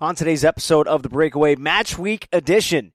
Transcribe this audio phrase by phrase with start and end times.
[0.00, 2.92] On today's episode of the Breakaway Match Week Edition,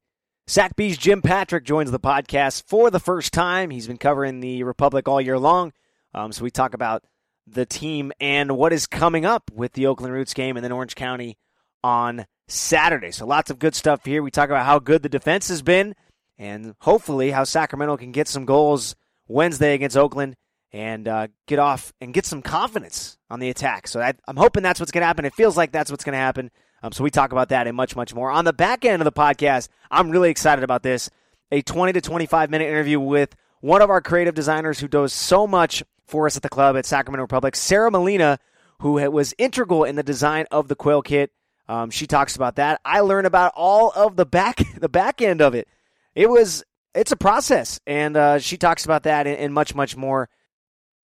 [0.48, 3.72] Sac Bee's Jim Patrick joins the podcast for the first time.
[3.72, 5.74] He's been covering the Republic all year long.
[6.13, 7.03] Um, so we talk about
[7.45, 10.95] the team and what is coming up with the Oakland Roots game and then Orange
[10.95, 11.38] County
[11.84, 13.11] on Saturday.
[13.11, 14.23] So lots of good stuff here.
[14.23, 15.95] We talk about how good the defense has been
[16.38, 18.95] and hopefully how Sacramento can get some goals
[19.27, 20.38] Wednesday against Oakland
[20.71, 23.89] and uh, get off and get some confidence on the attack.
[23.89, 25.25] So I, I'm hoping that's what's going to happen.
[25.25, 26.49] It feels like that's what's going to happen.
[26.84, 28.29] Um, so we talk about that and much, much more.
[28.29, 31.09] On the back end of the podcast, I'm really excited about this.
[31.50, 35.48] A 20 to 25 minute interview with one of our creative designers who does so
[35.48, 38.38] much for us at the club at Sacramento Republic, Sara Molina,
[38.82, 41.32] who was integral in the design of the Quail Kit.
[41.70, 42.82] Um, she talks about that.
[42.84, 45.70] I learned about all of the back the back end of it.
[46.14, 49.95] It was it's a process, and uh, she talks about that and, and much, much
[49.95, 50.30] more.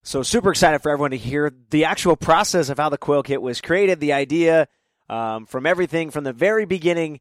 [0.03, 3.41] So super excited for everyone to hear the actual process of how the Quail Kit
[3.41, 4.69] was created, the idea,
[5.09, 7.19] um, from everything from the very beginning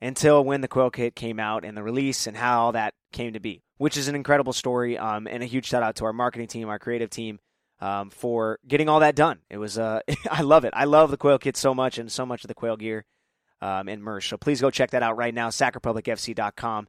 [0.00, 3.32] until when the Quail Kit came out and the release and how all that came
[3.32, 4.96] to be, which is an incredible story.
[4.96, 7.40] Um, and a huge shout out to our marketing team, our creative team,
[7.80, 9.40] um, for getting all that done.
[9.50, 10.72] It was, uh, I love it.
[10.76, 13.04] I love the Quail Kit so much and so much of the Quail gear
[13.60, 14.28] um, and merch.
[14.28, 16.88] So please go check that out right now, sacrepublicfc.com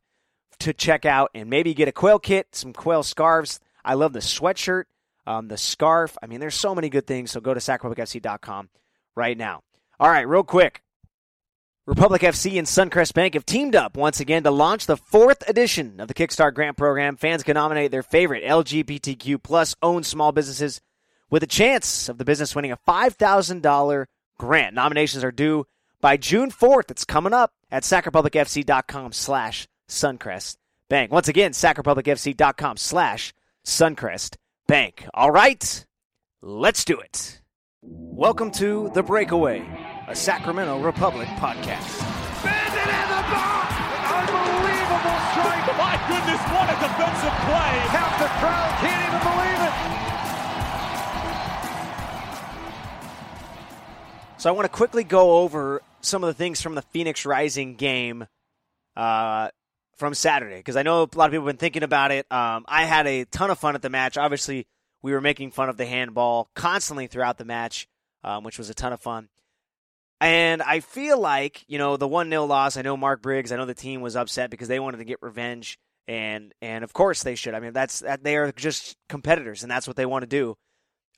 [0.60, 3.60] to check out and maybe get a Quail Kit, some Quail scarves.
[3.84, 4.86] I love the sweatshirt,
[5.26, 6.18] um, the scarf.
[6.22, 7.32] I mean, there's so many good things.
[7.32, 8.70] So go to sacrepublicfc.com
[9.16, 9.64] right now.
[10.00, 10.82] All right, real quick.
[11.86, 16.00] Republic FC and Suncrest Bank have teamed up once again to launch the fourth edition
[16.00, 17.18] of the Kickstart Grant Program.
[17.18, 20.80] Fans can nominate their favorite LGBTQ plus owned small businesses
[21.30, 24.06] with a chance of the business winning a $5,000
[24.38, 24.76] grant.
[24.76, 25.66] Nominations are due
[26.00, 26.92] by June 4th.
[26.92, 30.58] It's coming up at sacrepublicfc.com slash Suncrest
[30.90, 31.12] Bank.
[31.12, 33.34] Once again, sacrepublicfc.com slash
[33.66, 34.36] Suncrest
[34.68, 35.08] Bank.
[35.14, 35.86] All right,
[36.42, 37.42] let's do it.
[37.82, 39.60] Welcome to The Breakaway,
[40.10, 42.02] a Sacramento Republic podcast.
[42.44, 43.70] Bandit in the box!
[44.10, 45.70] Unbelievable strike!
[45.78, 47.74] My goodness, what a defensive play!
[47.94, 49.76] Half the crowd can't even believe it!
[54.42, 57.76] So I want to quickly go over some of the things from the Phoenix Rising
[57.76, 58.26] game
[58.96, 59.50] uh,
[59.98, 62.26] from Saturday because I know a lot of people have been thinking about it.
[62.32, 64.18] Um, I had a ton of fun at the match.
[64.18, 64.66] Obviously,
[65.04, 67.88] we were making fun of the handball constantly throughout the match,
[68.24, 69.30] um, which was a ton of fun.
[70.22, 73.56] And I feel like, you know, the 1 0 loss, I know Mark Briggs, I
[73.56, 75.80] know the team was upset because they wanted to get revenge.
[76.08, 77.54] And, and of course they should.
[77.54, 80.58] I mean, that's that they are just competitors, and that's what they want to do.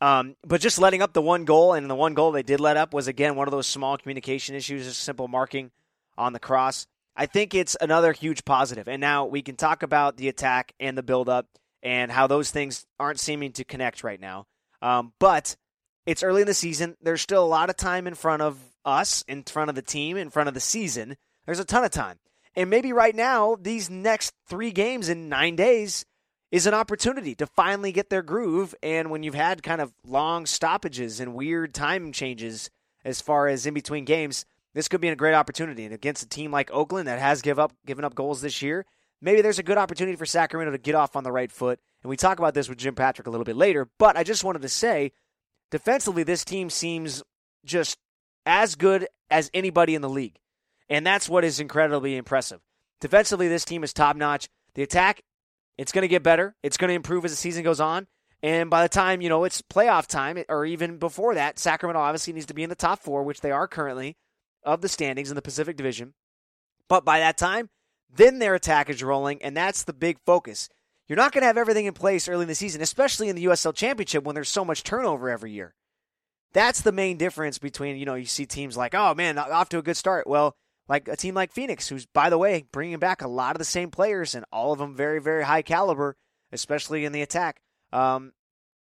[0.01, 2.75] Um, but just letting up the one goal, and the one goal they did let
[2.75, 5.72] up was again one of those small communication issues, just simple marking
[6.18, 6.88] on the cross.
[7.16, 8.88] I think it's another huge positive.
[8.88, 11.47] And now we can talk about the attack and the build-up
[11.83, 14.45] and how those things aren't seeming to connect right now.
[14.81, 15.56] Um, but
[16.06, 16.95] it's early in the season.
[17.01, 20.18] There's still a lot of time in front of us, in front of the team,
[20.18, 21.18] in front of the season.
[21.46, 22.19] There's a ton of time.
[22.56, 26.06] And maybe right now, these next three games in nine days
[26.52, 28.75] is an opportunity to finally get their groove.
[28.84, 32.69] And when you've had kind of long stoppages and weird time changes
[33.06, 35.86] as far as in between games, this could be a great opportunity.
[35.86, 38.86] And against a team like Oakland that has give up given up goals this year,
[39.22, 41.80] maybe there's a good opportunity for Sacramento to get off on the right foot.
[42.03, 43.88] And we talk about this with Jim Patrick a little bit later.
[43.98, 45.13] But I just wanted to say,
[45.69, 47.24] defensively, this team seems
[47.63, 47.98] just
[48.46, 50.40] as good as anybody in the league.
[50.90, 52.59] And that's what is incredibly impressive.
[53.00, 54.50] Defensively, this team is top notch.
[54.75, 55.22] The attack,
[55.78, 56.56] it's going to get better.
[56.63, 58.07] It's going to improve as the season goes on.
[58.44, 62.34] And by the time, you know, it's playoff time, or even before that, Sacramento obviously
[62.34, 64.18] needs to be in the top four, which they are currently,
[64.63, 66.13] of the standings in the Pacific Division.
[66.88, 67.69] But by that time,
[68.13, 70.69] then their attack is rolling, and that's the big focus.
[71.07, 73.46] You're not going to have everything in place early in the season, especially in the
[73.46, 75.75] USL Championship when there's so much turnover every year.
[76.53, 79.78] That's the main difference between, you know, you see teams like, oh man, off to
[79.78, 80.28] a good start.
[80.28, 80.56] Well,
[80.88, 83.66] like a team like Phoenix, who's, by the way, bringing back a lot of the
[83.66, 86.17] same players and all of them very, very high caliber,
[86.51, 87.62] especially in the attack.
[87.94, 88.34] Um,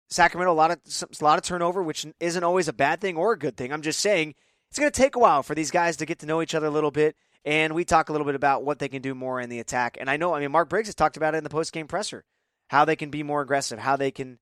[0.09, 0.79] Sacramento, a lot of
[1.21, 3.73] a lot of turnover, which isn't always a bad thing or a good thing.
[3.73, 4.35] I'm just saying
[4.69, 6.67] it's going to take a while for these guys to get to know each other
[6.67, 7.17] a little bit.
[7.45, 9.97] And we talk a little bit about what they can do more in the attack.
[9.99, 11.87] And I know, I mean, Mark Briggs has talked about it in the post game
[11.87, 12.25] presser,
[12.69, 14.39] how they can be more aggressive, how they can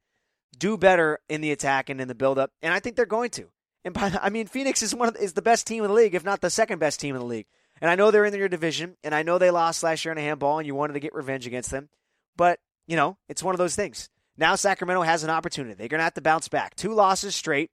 [0.56, 2.50] do better in the attack and in the build up.
[2.62, 3.48] And I think they're going to.
[3.84, 6.14] And by, I mean, Phoenix is one of, is the best team in the league,
[6.14, 7.46] if not the second best team in the league.
[7.80, 10.18] And I know they're in your division, and I know they lost last year in
[10.18, 11.88] a handball, and you wanted to get revenge against them.
[12.36, 12.58] But
[12.88, 14.08] you know, it's one of those things.
[14.36, 15.74] Now Sacramento has an opportunity.
[15.74, 16.74] They're going to have to bounce back.
[16.74, 17.70] Two losses straight,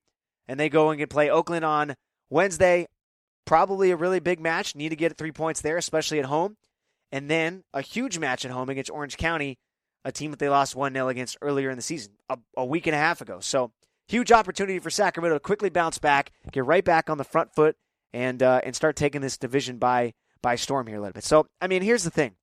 [0.47, 1.95] and they go and get play Oakland on
[2.29, 2.87] Wednesday,
[3.45, 4.75] probably a really big match.
[4.75, 6.57] Need to get three points there, especially at home.
[7.11, 9.57] And then a huge match at home against Orange County,
[10.05, 12.87] a team that they lost 1 0 against earlier in the season, a, a, week
[12.87, 13.39] and a half ago.
[13.41, 13.71] So,
[14.07, 17.75] huge opportunity for Sacramento to quickly bounce back, get right back on the front foot,
[18.13, 21.23] and uh, and start taking this division by by storm here a little bit.
[21.23, 22.35] So I mean, here's the thing: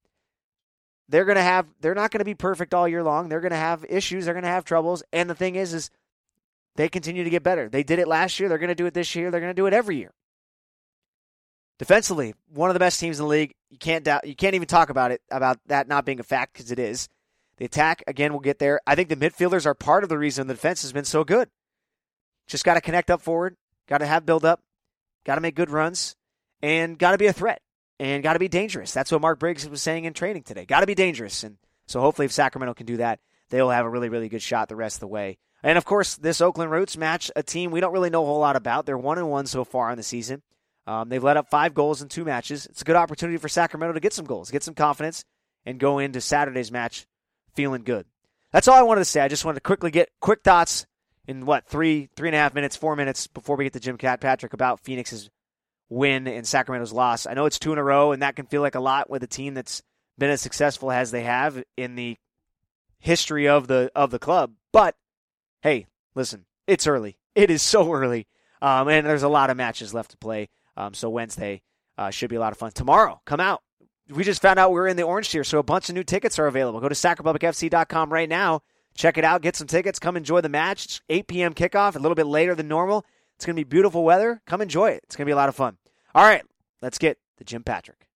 [1.09, 3.29] they're gonna have they're not gonna be perfect all year long.
[3.29, 4.27] They're gonna have issues.
[4.27, 5.03] They're gonna have troubles.
[5.13, 5.91] And the thing is, is
[6.77, 7.69] they continue to get better.
[7.69, 8.49] They did it last year.
[8.49, 9.31] They're gonna do it this year.
[9.31, 10.13] They're gonna do it every year.
[11.79, 13.55] Defensively, one of the best teams in the league.
[13.71, 14.27] You can't doubt.
[14.27, 17.09] You can't even talk about it about that not being a fact because it is.
[17.59, 18.81] The attack again will get there.
[18.87, 21.49] I think the midfielders are part of the reason the defense has been so good.
[22.47, 23.57] Just got to connect up forward.
[23.89, 24.61] Got to have build up.
[25.25, 26.17] Got to make good runs,
[26.61, 27.63] and got to be a threat
[28.01, 28.93] and got to be dangerous.
[28.93, 30.65] That's what Mark Briggs was saying in training today.
[30.65, 31.57] Got to be dangerous, and
[31.87, 33.21] so hopefully, if Sacramento can do that,
[33.51, 35.39] they'll have a really really good shot the rest of the way.
[35.63, 38.41] And of course, this Oakland Roots match a team we don't really know a whole
[38.41, 38.87] lot about.
[38.87, 40.43] They're one and one so far in the season.
[40.87, 42.67] Um, they've let up five goals in two matches.
[42.67, 45.25] It's a good opportunity for Sacramento to get some goals, get some confidence,
[45.65, 47.07] and go into Saturday's match
[47.55, 48.07] feeling good.
[48.53, 49.21] That's all I wanted to say.
[49.21, 50.87] I just wanted to quickly get quick thoughts
[51.27, 53.97] in what three, three and a half minutes, four minutes before we get to Jim
[53.97, 55.31] Patrick about Phoenix's
[55.89, 57.27] win and Sacramento's loss.
[57.27, 59.23] I know it's two in a row, and that can feel like a lot with
[59.23, 59.83] a team that's
[60.19, 62.17] been as successful as they have in the
[62.99, 64.53] history of the of the club.
[64.73, 64.97] But
[65.63, 67.19] hey, listen, it's early.
[67.35, 68.27] It is so early,
[68.61, 70.49] um, and there's a lot of matches left to play.
[70.77, 71.63] Um, so Wednesday
[71.99, 72.73] uh, should be a lot of fun.
[72.73, 73.63] Tomorrow, come out.
[74.15, 76.05] We just found out we are in the orange tier, so a bunch of new
[76.05, 76.81] tickets are available.
[76.81, 78.63] Go to sacrepublicfc.com right now.
[78.95, 79.43] Check it out.
[79.43, 79.99] Get some tickets.
[79.99, 80.85] Come enjoy the match.
[80.85, 81.55] It's 8 p.m.
[81.55, 83.07] kickoff, a little bit later than normal.
[83.37, 84.43] It's going to be beautiful weather.
[84.47, 85.03] Come enjoy it.
[85.05, 85.79] It's going to be a lot of fun.
[86.15, 86.43] All right,
[86.83, 88.07] let's get to Jim Patrick.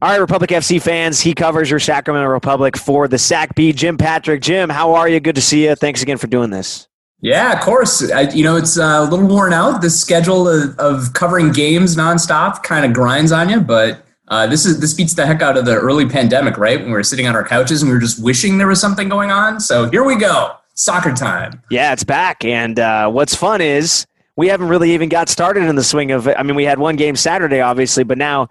[0.00, 3.72] All right, Republic FC fans, he covers your Sacramento Republic for the Sac Bee.
[3.72, 4.40] Jim Patrick.
[4.40, 5.20] Jim, how are you?
[5.20, 5.76] Good to see you.
[5.76, 6.88] Thanks again for doing this.
[7.22, 8.10] Yeah, of course.
[8.10, 9.80] I, you know, it's uh, a little worn out.
[9.80, 14.66] The schedule of, of covering games nonstop kind of grinds on you, but uh, this
[14.66, 16.78] is this beats the heck out of the early pandemic, right?
[16.78, 19.08] When we were sitting on our couches and we were just wishing there was something
[19.08, 19.60] going on.
[19.60, 21.62] So here we go, soccer time.
[21.70, 24.04] Yeah, it's back, and uh, what's fun is
[24.36, 26.36] we haven't really even got started in the swing of it.
[26.36, 28.48] I mean, we had one game Saturday, obviously, but now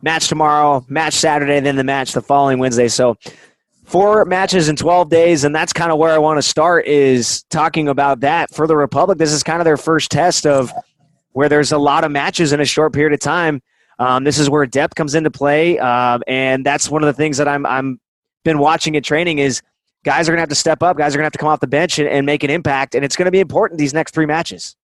[0.00, 2.88] match tomorrow, match Saturday, then the match the following Wednesday.
[2.88, 3.18] So
[3.86, 7.44] four matches in 12 days, and that's kind of where I want to start is
[7.44, 9.16] talking about that for the Republic.
[9.16, 10.72] This is kind of their first test of
[11.32, 13.62] where there's a lot of matches in a short period of time.
[13.98, 17.38] Um, this is where depth comes into play, uh, and that's one of the things
[17.38, 17.98] that I'm I'm
[18.44, 19.62] been watching in training is
[20.04, 20.98] guys are to have to step up.
[20.98, 23.04] Guys are to have to come off the bench and, and make an impact, and
[23.04, 24.76] it's to be important these next three matches.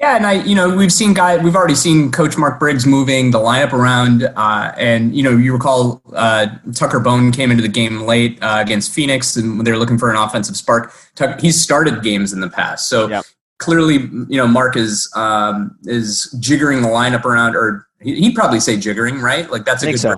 [0.00, 3.32] Yeah, and I, you know, we've seen guy, we've already seen Coach Mark Briggs moving
[3.32, 7.68] the lineup around, uh, and you know, you recall uh, Tucker Bone came into the
[7.68, 10.94] game late uh, against Phoenix, and they were looking for an offensive spark.
[11.16, 13.26] Tuck, he's started games in the past, so yep.
[13.58, 13.96] clearly,
[14.30, 19.20] you know, Mark is um, is jiggering the lineup around, or he'd probably say jiggering,
[19.20, 19.50] right?
[19.50, 20.00] Like that's a good.
[20.00, 20.14] So.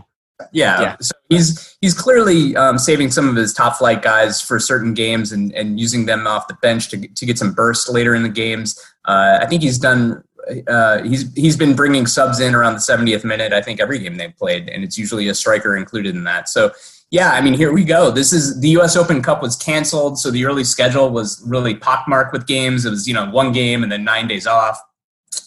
[0.53, 0.81] Yeah.
[0.81, 0.97] yeah.
[1.01, 5.31] So he's he's clearly um, saving some of his top flight guys for certain games
[5.31, 8.29] and, and using them off the bench to to get some burst later in the
[8.29, 8.79] games.
[9.05, 10.23] Uh, I think he's done.
[10.67, 13.53] Uh, he's he's been bringing subs in around the 70th minute.
[13.53, 16.49] I think every game they've played, and it's usually a striker included in that.
[16.49, 16.73] So
[17.11, 18.11] yeah, I mean here we go.
[18.11, 18.97] This is the U.S.
[18.97, 22.85] Open Cup was canceled, so the early schedule was really pockmarked with games.
[22.85, 24.81] It was you know one game and then nine days off,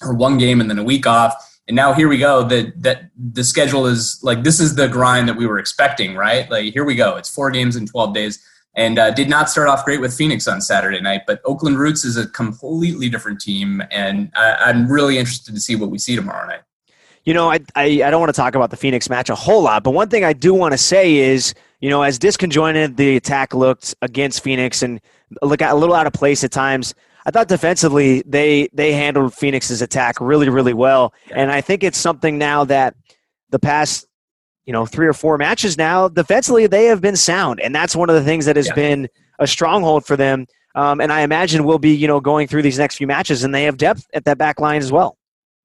[0.02, 1.36] or one game and then a week off
[1.68, 5.28] and now here we go that that the schedule is like this is the grind
[5.28, 8.46] that we were expecting right like here we go it's four games in 12 days
[8.76, 12.04] and uh, did not start off great with phoenix on saturday night but oakland roots
[12.06, 16.16] is a completely different team and I, am really interested to see what we see
[16.16, 16.62] tomorrow night
[17.24, 19.62] you know I, I, I don't want to talk about the phoenix match a whole
[19.62, 23.16] lot but one thing i do want to say is you know as disconjointed the
[23.18, 25.02] attack looked against phoenix and
[25.42, 26.94] look a little out of place at times
[27.26, 31.38] I thought defensively they they handled Phoenix's attack really really well, yeah.
[31.38, 32.96] and I think it's something now that
[33.50, 34.08] the past
[34.66, 38.10] you know three or four matches now defensively they have been sound, and that's one
[38.10, 38.76] of the things that has yeah.
[38.76, 40.48] been a stronghold for them.
[40.76, 43.54] Um, and I imagine we'll be you know going through these next few matches, and
[43.54, 45.18] they have depth at that back line as well.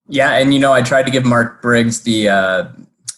[0.09, 2.65] Yeah, and you know I tried to give Mark Briggs the uh,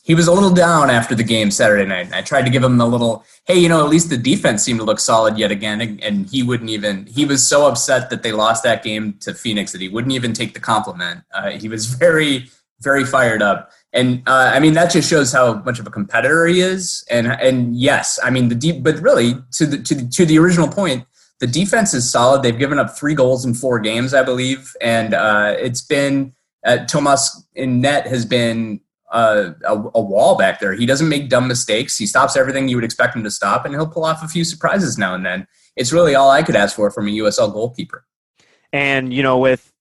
[0.03, 2.12] he was a little down after the game Saturday night.
[2.12, 4.81] I tried to give him a little, hey, you know, at least the defense seemed
[4.81, 6.01] to look solid yet again.
[6.03, 9.71] And he wouldn't even, he was so upset that they lost that game to Phoenix
[9.71, 11.23] that he wouldn't even take the compliment.
[11.33, 13.71] Uh, he was very, very fired up.
[13.92, 17.04] And uh, I mean, that just shows how much of a competitor he is.
[17.11, 20.38] And, and yes, I mean, the deep, but really to the, to the, to the
[20.38, 21.04] original point,
[21.40, 22.42] the defense is solid.
[22.42, 24.75] They've given up three goals in four games, I believe.
[24.80, 26.34] And uh, it's been,
[26.64, 28.80] uh, Tomas in net has been
[29.11, 30.72] a, a, a, wall back there.
[30.72, 31.99] He doesn't make dumb mistakes.
[31.99, 34.44] He stops everything you would expect him to stop, and he'll pull off a few
[34.44, 35.46] surprises now and then.
[35.76, 38.04] It's really all I could ask for from a USL goalkeeper.
[38.72, 39.72] And you know, with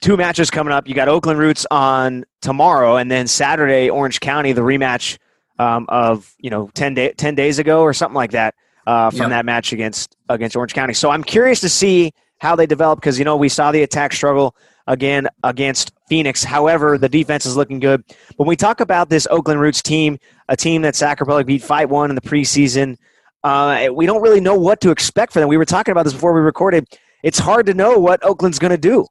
[0.00, 4.52] two matches coming up, you got Oakland Roots on tomorrow, and then Saturday, Orange County,
[4.52, 5.18] the rematch
[5.58, 8.54] um, of you know 10, day, 10 days ago or something like that
[8.86, 9.30] uh, from yep.
[9.30, 10.94] that match against against Orange County.
[10.94, 14.12] So I'm curious to see how they develop because you know we saw the attack
[14.12, 16.42] struggle again against Phoenix.
[16.42, 18.02] However, the defense is looking good.
[18.36, 21.90] When we talk about this Oakland Roots team, a team that Sac Republic beat 5
[21.90, 22.96] 1 in the preseason,
[23.44, 25.48] uh, we don't really know what to expect for them.
[25.48, 26.86] We were talking about this before we recorded.
[27.22, 29.06] It's hard to know what Oakland's going to do.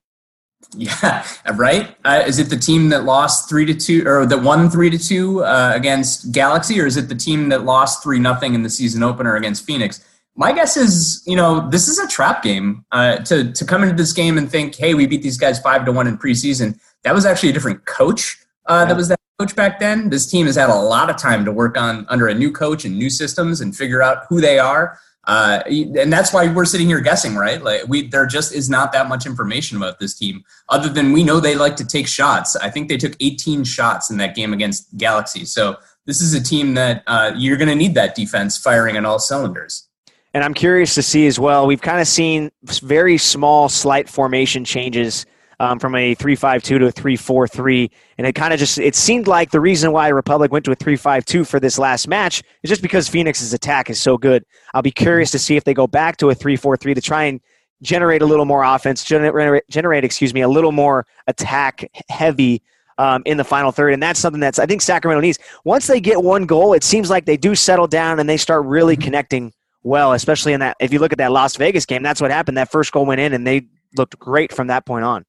[0.78, 1.96] Yeah, right.
[2.06, 5.00] Uh, is it the team that lost three to two, or that won three to
[5.00, 8.70] two uh, against Galaxy, or is it the team that lost three nothing in the
[8.70, 10.06] season opener against Phoenix?
[10.36, 12.86] My guess is, you know, this is a trap game.
[12.92, 15.86] Uh, to to come into this game and think, hey, we beat these guys five
[15.86, 16.80] to one in preseason.
[17.04, 18.38] That was actually a different coach.
[18.68, 20.10] Uh, that was that coach back then.
[20.10, 22.86] This team has had a lot of time to work on under a new coach
[22.86, 25.00] and new systems and figure out who they are.
[25.26, 27.62] Uh, and that's why we're sitting here guessing, right?
[27.62, 31.24] Like we, there just is not that much information about this team, other than we
[31.24, 32.56] know they like to take shots.
[32.56, 35.46] I think they took 18 shots in that game against Galaxy.
[35.46, 39.06] So this is a team that uh, you're going to need that defense firing on
[39.06, 39.88] all cylinders.
[40.34, 41.68] And I'm curious to see as well.
[41.68, 45.26] We've kind of seen very small, slight formation changes
[45.60, 49.52] um, from a 3-5-2 to a 3-4-3 and it kind of just it seemed like
[49.52, 53.08] the reason why republic went to a 3-5-2 for this last match is just because
[53.10, 54.44] phoenix's attack is so good.
[54.74, 57.42] I'll be curious to see if they go back to a 3-4-3 to try and
[57.82, 62.62] generate a little more offense generate, generate excuse me a little more attack heavy
[62.98, 63.94] um, in the final third.
[63.94, 65.40] And that's something that's i think sacramento needs.
[65.66, 68.66] Once they get one goal it seems like they do settle down and they start
[68.66, 69.04] really mm-hmm.
[69.04, 72.32] connecting well especially in that if you look at that las vegas game that's what
[72.32, 72.58] happened.
[72.58, 75.26] That first goal went in and they looked great from that point on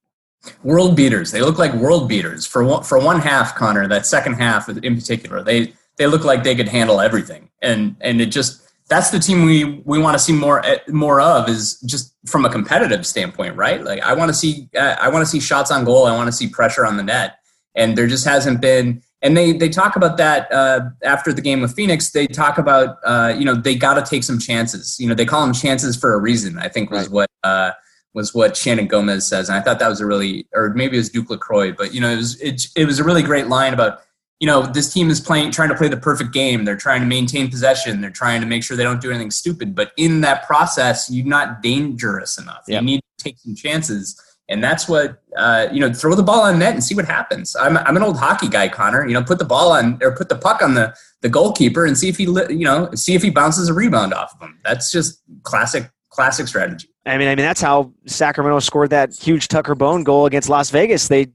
[0.62, 1.30] World beaters.
[1.30, 3.86] They look like world beaters for one, for one half, Connor.
[3.86, 8.22] That second half in particular, they they look like they could handle everything, and and
[8.22, 11.78] it just that's the team we we want to see more eh, more of is
[11.80, 13.82] just from a competitive standpoint, right?
[13.82, 16.06] Like I want to see uh, I want to see shots on goal.
[16.06, 17.38] I want to see pressure on the net,
[17.74, 19.02] and there just hasn't been.
[19.22, 22.10] And they they talk about that uh, after the game with Phoenix.
[22.10, 24.98] They talk about uh, you know they got to take some chances.
[24.98, 26.58] You know they call them chances for a reason.
[26.58, 27.12] I think was right.
[27.12, 27.70] what uh,
[28.14, 31.00] was what Shannon Gomez says, and I thought that was a really, or maybe it
[31.00, 33.72] was Duke Lacroix, but you know, it was it, it was a really great line
[33.72, 34.00] about
[34.40, 36.64] you know this team is playing trying to play the perfect game.
[36.64, 38.00] They're trying to maintain possession.
[38.00, 39.74] They're trying to make sure they don't do anything stupid.
[39.74, 42.64] But in that process, you're not dangerous enough.
[42.66, 42.80] Yep.
[42.80, 44.20] You need to take some chances.
[44.48, 45.92] And that's what uh, you know.
[45.92, 47.54] Throw the ball on net and see what happens.
[47.54, 49.06] I'm, I'm an old hockey guy, Connor.
[49.06, 51.96] You know, put the ball on or put the puck on the the goalkeeper and
[51.96, 54.58] see if he you know see if he bounces a rebound off of him.
[54.64, 56.89] That's just classic classic strategy.
[57.06, 60.70] I mean, I mean that's how Sacramento scored that huge Tucker Bone goal against Las
[60.70, 61.08] Vegas.
[61.08, 61.28] They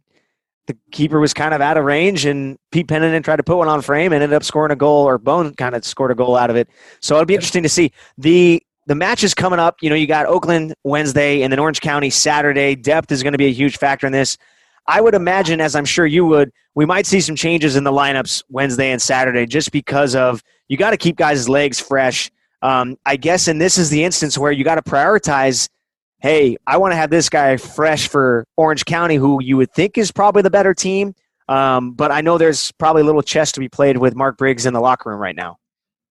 [0.67, 3.67] the keeper was kind of out of range, and Pete Pennington tried to put one
[3.67, 6.35] on frame and ended up scoring a goal, or Bone kind of scored a goal
[6.35, 6.69] out of it.
[7.01, 9.77] So it'll be interesting to see the the matches coming up.
[9.81, 12.75] You know, you got Oakland Wednesday and then Orange County Saturday.
[12.75, 14.37] Depth is going to be a huge factor in this.
[14.87, 17.91] I would imagine, as I'm sure you would, we might see some changes in the
[17.91, 22.29] lineups Wednesday and Saturday, just because of you got to keep guys' legs fresh
[22.65, 25.69] um, I guess, and this is the instance where you got to prioritize.
[26.17, 29.99] Hey, I want to have this guy fresh for Orange County, who you would think
[29.99, 31.13] is probably the better team.
[31.47, 34.65] Um, but I know there's probably a little chess to be played with Mark Briggs
[34.65, 35.59] in the locker room right now.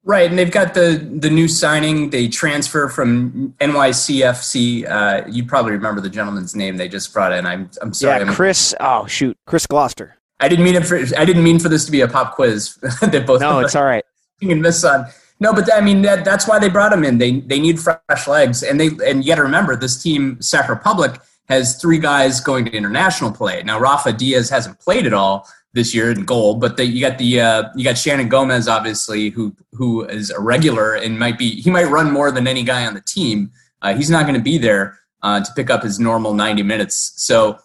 [0.05, 2.11] Right, and they've got the the new signing.
[2.11, 4.89] They transfer from NYCFC.
[4.89, 7.47] Uh, you probably remember the gentleman's name they just brought in.
[7.47, 8.25] I'm I'm sorry.
[8.25, 8.75] Yeah, Chris.
[8.79, 10.17] Oh shoot, Chris Gloster.
[10.39, 10.99] I didn't mean it for.
[11.17, 12.75] I didn't mean for this to be a pop quiz.
[13.01, 13.41] that both.
[13.41, 14.05] No, it's all right.
[14.41, 15.07] You can miss on.
[15.45, 17.19] No, but I mean that, that's why they brought him in.
[17.19, 20.71] They they need fresh legs, and they and you got to remember this team, Sac
[20.71, 21.21] Republic,
[21.51, 23.63] has three guys going to international play.
[23.63, 27.19] Now Rafa Diaz hasn't played at all this year in goal, but they, you got
[27.19, 31.61] the uh, you got Shannon Gomez, obviously, who who is a regular and might be
[31.61, 33.51] he might run more than any guy on the team.
[33.83, 37.13] Uh, he's not going to be there uh, to pick up his normal ninety minutes,
[37.17, 37.59] so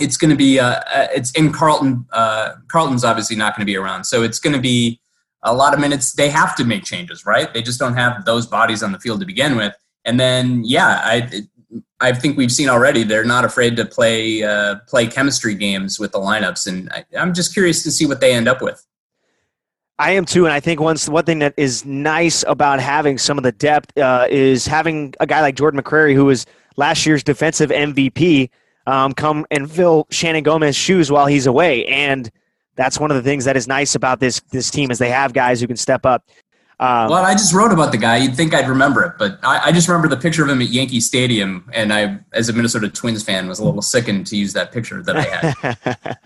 [0.00, 2.06] it's going to be uh, uh, it's in Carlton.
[2.14, 5.00] Uh, Carlton's obviously not going to be around, so it's going to be
[5.44, 7.52] a lot of minutes they have to make changes, right?
[7.52, 9.74] They just don't have those bodies on the field to begin with.
[10.04, 11.30] And then, yeah, I
[12.00, 16.12] I think we've seen already they're not afraid to play uh, play chemistry games with
[16.12, 18.84] the lineups, and I, I'm just curious to see what they end up with.
[19.98, 23.38] I am too, and I think once one thing that is nice about having some
[23.38, 26.46] of the depth uh, is having a guy like Jordan McCrary, who was
[26.76, 28.50] last year's defensive MVP,
[28.86, 32.30] um, come and fill Shannon Gomez's shoes while he's away, and
[32.76, 35.32] that's one of the things that is nice about this this team is they have
[35.32, 36.28] guys who can step up.
[36.80, 38.16] Um, well, I just wrote about the guy.
[38.16, 40.70] You'd think I'd remember it, but I, I, just remember the picture of him at
[40.70, 44.52] Yankee Stadium, and I, as a Minnesota Twins fan, was a little sickened to use
[44.54, 45.54] that picture that I had.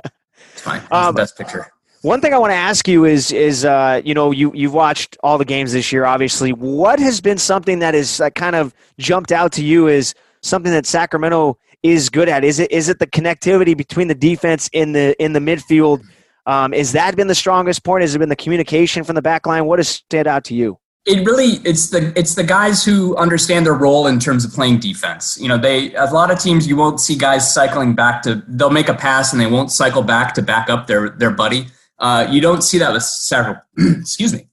[0.53, 0.81] it's fine.
[0.81, 1.71] It's um, the best picture.
[2.01, 5.19] One thing I want to ask you is is uh, you know you you've watched
[5.23, 6.07] all the games this year.
[6.07, 10.15] Obviously, what has been something that is uh, kind of jumped out to you is
[10.41, 12.43] something that Sacramento is good at?
[12.43, 16.05] Is it is it the connectivity between the defense in the in the midfield?
[16.49, 18.03] Um, is that been the strongest point?
[18.03, 19.67] Has it been the communication from the back line?
[19.67, 20.79] What has stood out to you?
[21.09, 24.79] it really it's the it's the guys who understand their role in terms of playing
[24.79, 25.39] defense.
[25.41, 28.71] You know, they a lot of teams you won't see guys cycling back to they'll
[28.71, 31.69] make a pass and they won't cycle back to back up their their buddy.
[31.99, 33.61] Uh, you don't see that with Sacro.
[33.79, 34.49] excuse me.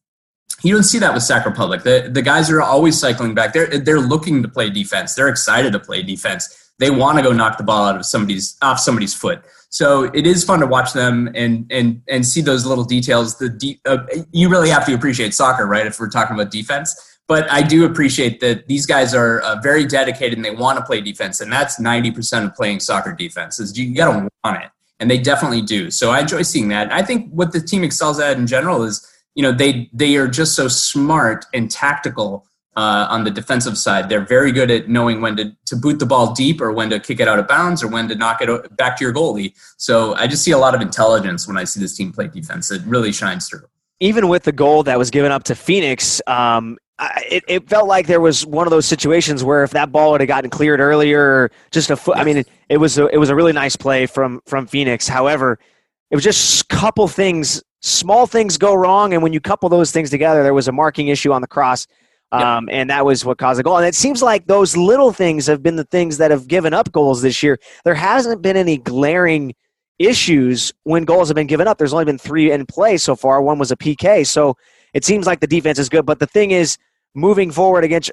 [0.64, 1.84] You don't see that with Sac Republic.
[1.84, 3.52] The the guys are always cycling back.
[3.52, 5.14] They're they're looking to play defense.
[5.14, 6.72] They're excited to play defense.
[6.80, 9.44] They want to go knock the ball out of somebody's off somebody's foot.
[9.76, 13.38] So it is fun to watch them and and and see those little details.
[13.38, 13.98] The de- uh,
[14.32, 15.86] you really have to appreciate soccer, right?
[15.86, 16.96] If we're talking about defense,
[17.28, 20.86] but I do appreciate that these guys are uh, very dedicated and they want to
[20.86, 23.60] play defense, and that's ninety percent of playing soccer defense.
[23.60, 25.92] Is you got to want it, and they definitely do.
[25.92, 26.94] So I enjoy seeing that.
[26.94, 30.30] I think what the team excels at in general is you know they they are
[30.30, 34.10] just so smart and tactical uh, on the defensive side.
[34.10, 37.00] They're very good at knowing when to, to boot the ball deep or when to
[37.00, 39.54] kick it out of bounds or when to knock it back to your goalie.
[39.78, 42.72] So I just see a lot of intelligence when I see this team play defense.
[42.72, 43.64] It really shines through.
[44.02, 46.78] Even with the goal that was given up to Phoenix, um,
[47.30, 50.22] it, it felt like there was one of those situations where if that ball would
[50.22, 52.18] have gotten cleared earlier, just a foot.
[52.18, 55.08] I mean, it, it was a, it was a really nice play from from Phoenix.
[55.08, 55.60] However,
[56.12, 59.92] it was just a couple things, small things go wrong, and when you couple those
[59.92, 61.88] things together, there was a marking issue on the cross
[62.32, 63.78] um, And that was what caused the goal.
[63.78, 66.92] And it seems like those little things have been the things that have given up
[66.92, 67.60] goals this year.
[67.84, 69.54] There hasn't been any glaring
[70.00, 71.78] issues when goals have been given up.
[71.78, 73.42] There's only been three in play so far.
[73.42, 74.26] One was a PK.
[74.28, 74.58] So
[74.94, 76.06] it seems like the defense is good.
[76.06, 76.78] But the thing is,
[77.14, 78.12] moving forward against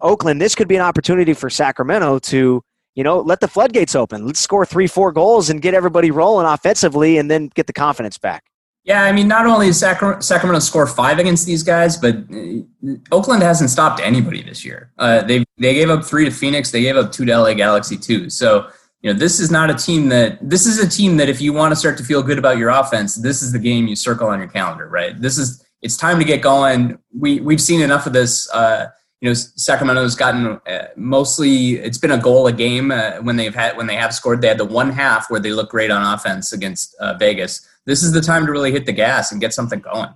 [0.00, 2.62] Oakland, this could be an opportunity for Sacramento to,
[2.94, 4.26] you know, let the floodgates open.
[4.26, 8.18] Let's score three, four goals and get everybody rolling offensively and then get the confidence
[8.18, 8.44] back.
[8.84, 13.42] Yeah, I mean, not only Sacramento, Sacramento score five against these guys, but uh, Oakland
[13.42, 14.92] hasn't stopped anybody this year.
[14.98, 16.70] Uh, they they gave up three to Phoenix.
[16.70, 18.28] They gave up two to LA Galaxy too.
[18.28, 18.68] So
[19.00, 21.54] you know, this is not a team that this is a team that if you
[21.54, 24.28] want to start to feel good about your offense, this is the game you circle
[24.28, 25.18] on your calendar, right?
[25.18, 26.98] This is it's time to get going.
[27.18, 28.50] We we've seen enough of this.
[28.50, 28.88] Uh,
[29.24, 33.54] you know, Sacramento's gotten uh, mostly it's been a goal a game uh, when they've
[33.54, 34.42] had when they have scored.
[34.42, 38.02] They had the one half where they look great on offense against uh, Vegas this
[38.02, 40.08] is the time to really hit the gas and get something going.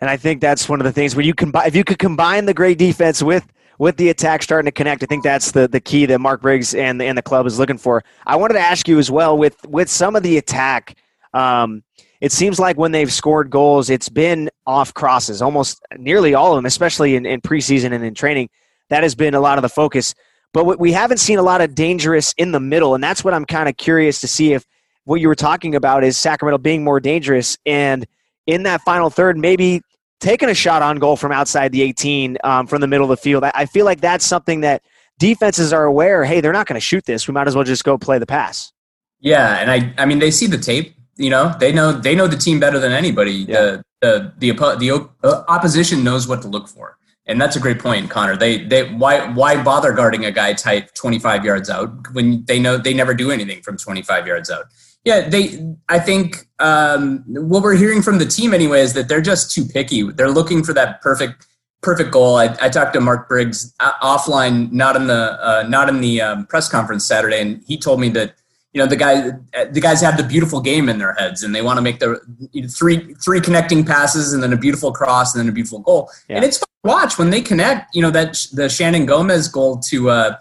[0.00, 2.46] And I think that's one of the things when you combine if you could combine
[2.46, 3.46] the great defense with
[3.78, 6.74] with the attack starting to connect, I think that's the, the key that Mark Briggs
[6.74, 8.04] and the, and the club is looking for.
[8.26, 10.96] I wanted to ask you as well with with some of the attack.
[11.34, 11.82] Um,
[12.22, 16.56] it seems like when they've scored goals, it's been off crosses, almost nearly all of
[16.56, 18.48] them, especially in, in preseason and in training.
[18.90, 20.14] That has been a lot of the focus.
[20.52, 23.44] But we haven't seen a lot of dangerous in the middle, and that's what I'm
[23.44, 24.64] kind of curious to see if
[25.02, 28.06] what you were talking about is Sacramento being more dangerous and
[28.46, 29.82] in that final third, maybe
[30.20, 33.20] taking a shot on goal from outside the 18 um, from the middle of the
[33.20, 33.42] field.
[33.42, 34.82] I, I feel like that's something that
[35.18, 36.24] defenses are aware.
[36.24, 37.26] Hey, they're not going to shoot this.
[37.26, 38.72] We might as well just go play the pass.
[39.18, 40.94] Yeah, and I, I mean, they see the tape.
[41.16, 43.46] You know, they know they know the team better than anybody.
[43.48, 43.78] Yeah.
[44.00, 46.96] The the the the uh, opposition knows what to look for.
[47.26, 48.36] And that's a great point, Connor.
[48.36, 52.76] They they why why bother guarding a guy tight 25 yards out when they know
[52.78, 54.64] they never do anything from 25 yards out.
[55.04, 55.58] Yeah, they.
[55.88, 59.64] I think um, what we're hearing from the team anyway is that they're just too
[59.64, 60.02] picky.
[60.02, 61.46] They're looking for that perfect
[61.80, 62.36] perfect goal.
[62.36, 66.20] I, I talked to Mark Briggs uh, offline, not in the uh, not in the
[66.20, 68.34] um, press conference Saturday, and he told me that
[68.72, 69.30] you know the guy
[69.70, 72.20] the guys have the beautiful game in their heads, and they want to make the
[72.52, 75.80] you know, three three connecting passes, and then a beautiful cross, and then a beautiful
[75.80, 76.10] goal.
[76.28, 76.36] Yeah.
[76.36, 77.94] And it's fun to watch when they connect.
[77.94, 80.10] You know that the Shannon Gomez goal to.
[80.10, 80.36] Uh,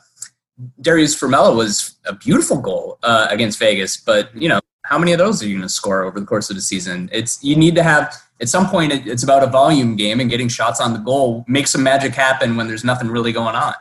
[0.79, 5.17] Darius Formella was a beautiful goal uh, against Vegas, but you know how many of
[5.17, 7.09] those are you going to score over the course of the season?
[7.11, 10.49] It's you need to have at some point it's about a volume game and getting
[10.49, 11.45] shots on the goal.
[11.47, 13.73] Make some magic happen when there's nothing really going on.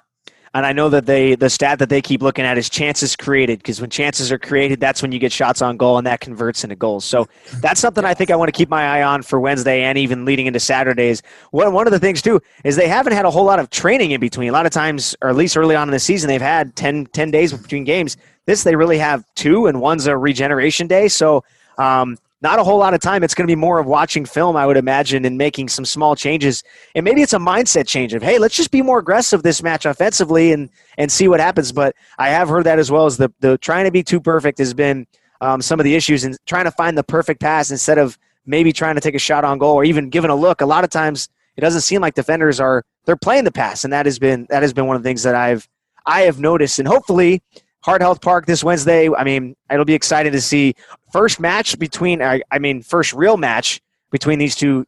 [0.53, 3.61] And I know that they the stat that they keep looking at is chances created
[3.61, 6.65] because when chances are created, that's when you get shots on goal and that converts
[6.65, 7.05] into goals.
[7.05, 7.29] So
[7.61, 10.25] that's something I think I want to keep my eye on for Wednesday and even
[10.25, 11.23] leading into Saturdays.
[11.53, 14.11] One one of the things too is they haven't had a whole lot of training
[14.11, 14.49] in between.
[14.49, 17.07] A lot of times, or at least early on in the season, they've had 10,
[17.07, 18.17] 10 days between games.
[18.47, 21.07] This they really have two, and one's a regeneration day.
[21.07, 21.45] So
[21.79, 23.23] um, not a whole lot of time.
[23.23, 26.17] It's going to be more of watching film, I would imagine, and making some small
[26.17, 26.63] changes.
[26.95, 29.85] And maybe it's a mindset change of, hey, let's just be more aggressive this match
[29.87, 31.73] offensively and and see what happens.
[31.73, 34.59] But I have heard that as well as the the trying to be too perfect
[34.59, 35.07] has been
[35.41, 38.73] um, some of the issues and trying to find the perfect pass instead of maybe
[38.73, 40.61] trying to take a shot on goal or even giving a look.
[40.61, 43.93] A lot of times it doesn't seem like defenders are they're playing the pass, and
[43.93, 45.69] that has been that has been one of the things that I've
[46.07, 46.79] I have noticed.
[46.79, 47.43] And hopefully
[47.83, 49.09] Heart Health Park this Wednesday.
[49.11, 50.75] I mean, it'll be exciting to see
[51.13, 52.23] first match between.
[52.23, 54.87] I, I mean, first real match between these two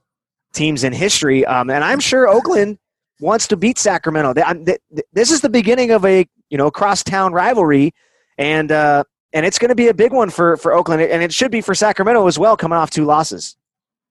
[0.52, 1.44] teams in history.
[1.46, 2.78] Um, and I'm sure Oakland
[3.20, 4.34] wants to beat Sacramento.
[4.34, 4.42] They,
[4.90, 7.94] they, this is the beginning of a you know crosstown rivalry,
[8.36, 11.32] and uh, and it's going to be a big one for for Oakland, and it
[11.32, 13.56] should be for Sacramento as well, coming off two losses.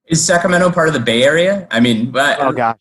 [0.08, 1.67] Is Sacramento part of the Bay Area?
[1.70, 2.80] I mean, oh gosh.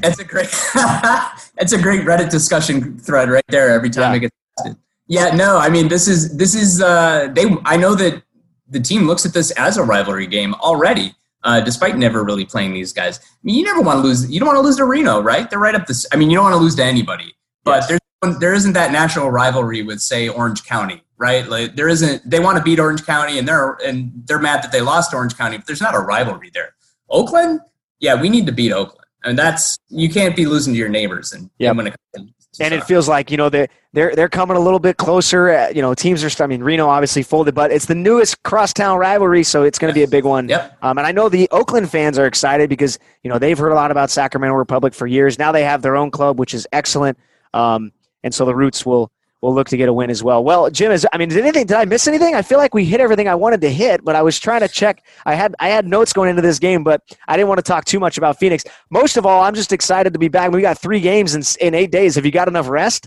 [0.00, 0.48] That's a great.
[0.74, 3.70] that's a great Reddit discussion thread right there.
[3.70, 4.16] Every time Yeah.
[4.16, 4.76] it gets.
[5.10, 7.44] Yeah, no, I mean this is this is uh, they.
[7.64, 8.22] I know that
[8.68, 12.72] the team looks at this as a rivalry game already, uh, despite never really playing
[12.74, 13.18] these guys.
[13.18, 14.30] I mean, you never want to lose.
[14.30, 15.50] You don't want to lose to Reno, right?
[15.50, 16.06] They're right up this.
[16.12, 17.88] I mean, you don't want to lose to anybody, but Yes.
[18.22, 21.44] there's there isn't that national rivalry with say Orange County, right?
[21.48, 22.22] Like there isn't.
[22.30, 25.36] They want to beat Orange County, and they're and they're mad that they lost Orange
[25.36, 26.74] County, but there's not a rivalry there.
[27.08, 27.58] Oakland,
[27.98, 31.32] yeah, we need to beat Oakland, and that's you can't be losing to your neighbors.
[31.32, 31.76] And Yep.
[31.76, 34.78] when it comes and it feels like you know they're they're they're coming a little
[34.78, 35.50] bit closer.
[35.50, 36.42] Uh, You know, teams are.
[36.42, 39.94] I mean, Reno obviously folded, but it's the newest crosstown rivalry, so it's going to
[39.94, 40.48] be a big one.
[40.48, 40.78] Yep.
[40.82, 43.74] Um, and I know the Oakland fans are excited because you know they've heard a
[43.74, 45.38] lot about Sacramento Republic for years.
[45.38, 47.18] Now they have their own club, which is excellent.
[47.54, 49.10] Um, and so the Roots will
[49.42, 50.44] will look to get a win as well.
[50.44, 51.66] Well, Jim, is I mean, did anything?
[51.66, 52.34] Did I miss anything?
[52.34, 54.68] I feel like we hit everything I wanted to hit, but I was trying to
[54.68, 55.04] check.
[55.26, 57.84] I had I had notes going into this game, but I didn't want to talk
[57.84, 58.64] too much about Phoenix.
[58.90, 60.50] Most of all, I'm just excited to be back.
[60.52, 62.14] We got three games in in eight days.
[62.16, 63.06] Have you got enough rest?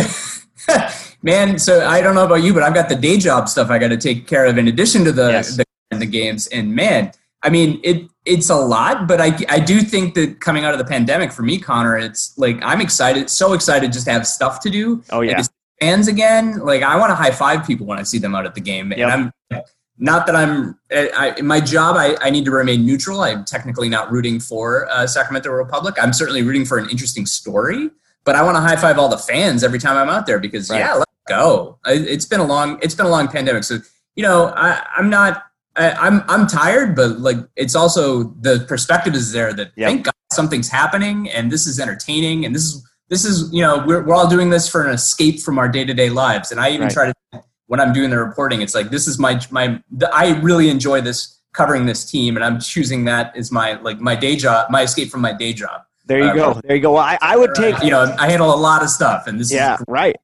[1.21, 3.79] Man, so I don't know about you, but I've got the day job stuff I
[3.79, 5.55] got to take care of in addition to the, Yes.
[5.55, 6.47] the the games.
[6.47, 7.11] And man,
[7.43, 10.79] I mean, it it's a lot, but I I do think that coming out of
[10.79, 14.59] the pandemic for me, Connor, it's like I'm excited, so excited just to have stuff
[14.61, 15.03] to do.
[15.11, 15.41] Oh, yeah.
[15.41, 16.59] see fans again.
[16.59, 18.91] Like I want to high five people when I see them out at the game,
[18.91, 18.99] Yep.
[18.99, 19.11] and
[19.51, 19.61] I'm.
[19.99, 23.21] Not that I'm, I, in my job, I, I need to remain neutral.
[23.21, 25.95] I'm technically not rooting for uh, Sacramento Republic.
[25.99, 27.89] I'm certainly rooting for an interesting story,
[28.23, 30.69] but I want to high five all the fans every time I'm out there because
[30.69, 30.81] Right.
[30.81, 31.79] yeah, let's go.
[31.83, 33.63] I, it's been a long, it's been a long pandemic.
[33.63, 33.79] So
[34.15, 35.46] you know, I, I'm not,
[35.77, 39.87] I, I'm I'm tired, but like it's also the perspective is there that Yep.
[39.89, 43.83] thank God something's happening and this is entertaining and this is this is you know
[43.85, 46.51] we're we're all doing this for an escape from our day to day lives.
[46.51, 46.93] And I even Right.
[46.93, 50.39] try to when I'm doing the reporting, it's like this is my my the, I
[50.39, 54.35] really enjoy this covering this team, and I'm choosing that as my like my day
[54.35, 55.81] job, my escape from my day job.
[56.05, 56.61] There you Uh, go.
[56.63, 56.93] There you go.
[56.93, 59.51] Well, I, I would take you know I handle a lot of stuff, and this
[59.51, 60.15] Yeah, is right.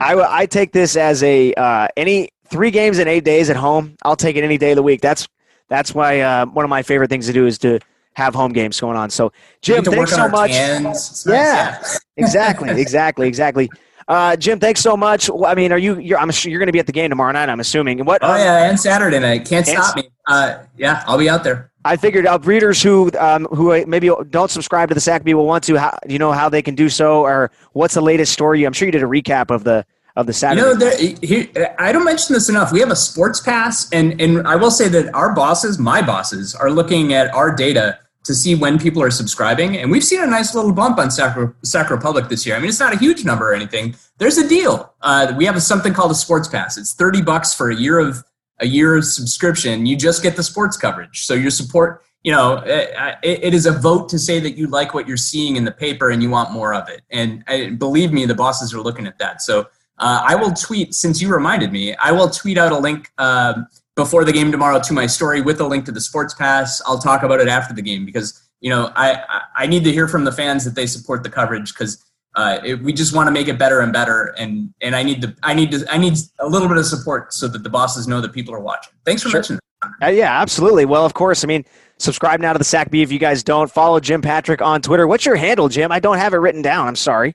[0.00, 3.96] I, I take this as a uh, any three games in eight days at home.
[4.02, 5.00] I'll take it any day of the week.
[5.00, 5.28] That's
[5.68, 7.80] that's why uh, one of my favorite things to do is to
[8.14, 9.10] have home games going on.
[9.10, 9.32] So,
[9.62, 10.50] Jim, thanks so much.
[10.50, 10.86] Cans.
[11.10, 11.82] It's nice, Yeah.
[12.16, 13.68] exactly, exactly, exactly.
[14.08, 15.28] Uh, Jim, thanks so much.
[15.44, 15.98] I mean, are you?
[15.98, 17.48] You're, I'm sure you're going to be at the game tomorrow night.
[17.48, 18.04] I'm assuming.
[18.04, 18.22] What?
[18.22, 20.08] Oh yeah, and Saturday night can't stop me.
[20.28, 21.72] Uh, yeah, I'll be out there.
[21.84, 25.64] I figured out readers who um, who maybe don't subscribe to the SAC will want
[25.64, 25.76] to.
[25.76, 28.64] How, you know how they can do so, or what's the latest story?
[28.64, 29.84] I'm sure you did a recap of the
[30.16, 30.62] of the You Saturday.
[30.62, 32.72] know, there, here, I don't mention this enough.
[32.72, 36.54] We have a sports pass, and and I will say that our bosses, my bosses,
[36.54, 40.26] are looking at our data to see when people are subscribing, and we've seen a
[40.26, 42.56] nice little bump on Sac, Republic this year.
[42.56, 43.94] I mean, it's not a huge number or anything.
[44.18, 44.94] There's a deal.
[45.00, 46.76] Uh, we have a, something called a sports pass.
[46.76, 48.24] It's thirty bucks for a year of
[48.58, 49.84] a year of subscription.
[49.84, 52.02] You just get the sports coverage, so your support.
[52.22, 55.16] You know, uh, it, it is a vote to say that you like what you're
[55.16, 57.02] seeing in the paper and you want more of it.
[57.10, 59.42] And uh, believe me, the bosses are looking at that.
[59.42, 59.68] So
[59.98, 63.66] uh, I will tweet, since you reminded me, I will tweet out a link um,
[63.94, 66.82] before the game tomorrow to my story with a link to the sports pass.
[66.86, 70.06] I'll talk about it after the game because, you know, I, I, need to hear
[70.06, 72.04] from the fans that they support the coverage because
[72.34, 74.34] uh, it, we just want to make it better and better.
[74.38, 77.32] And, and I need to, I need to, I need a little bit of support
[77.32, 78.92] so that the bosses know that people are watching.
[79.06, 79.38] Thanks for Sure.
[79.38, 80.06] mentioning that.
[80.06, 80.84] Uh, yeah, absolutely.
[80.84, 81.42] Well, of course.
[81.42, 81.64] I mean,
[81.98, 83.70] subscribe now to the Sac Bee if you guys don't.
[83.70, 85.06] Follow Jim Patrick on Twitter.
[85.06, 85.90] What's your handle, Jim?
[85.90, 86.86] I don't have it written down.
[86.86, 87.34] I'm sorry.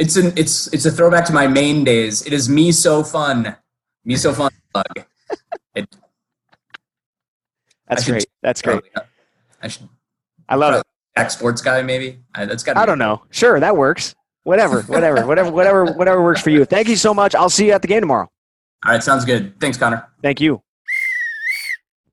[0.00, 2.26] It's an, it's, it's a throwback to my main days.
[2.26, 3.54] It is me so fun.
[4.04, 4.50] Me so fun.
[4.72, 4.86] plug.
[5.74, 5.86] It,
[7.86, 8.26] That's great.
[8.42, 8.82] That's great.
[8.96, 9.02] Uh,
[9.62, 9.88] I should
[10.48, 10.82] I love it.
[11.16, 12.18] Jack Sports guy, maybe.
[12.34, 12.76] I, that's got.
[12.76, 13.22] I don't know.
[13.30, 14.14] Sure, that works.
[14.42, 16.64] Whatever, whatever, whatever, whatever, whatever works for you.
[16.64, 17.34] Thank you so much.
[17.34, 18.28] I'll see you at the game tomorrow.
[18.84, 19.60] All right, sounds good.
[19.60, 20.08] Thanks, Connor.
[20.22, 20.62] Thank you.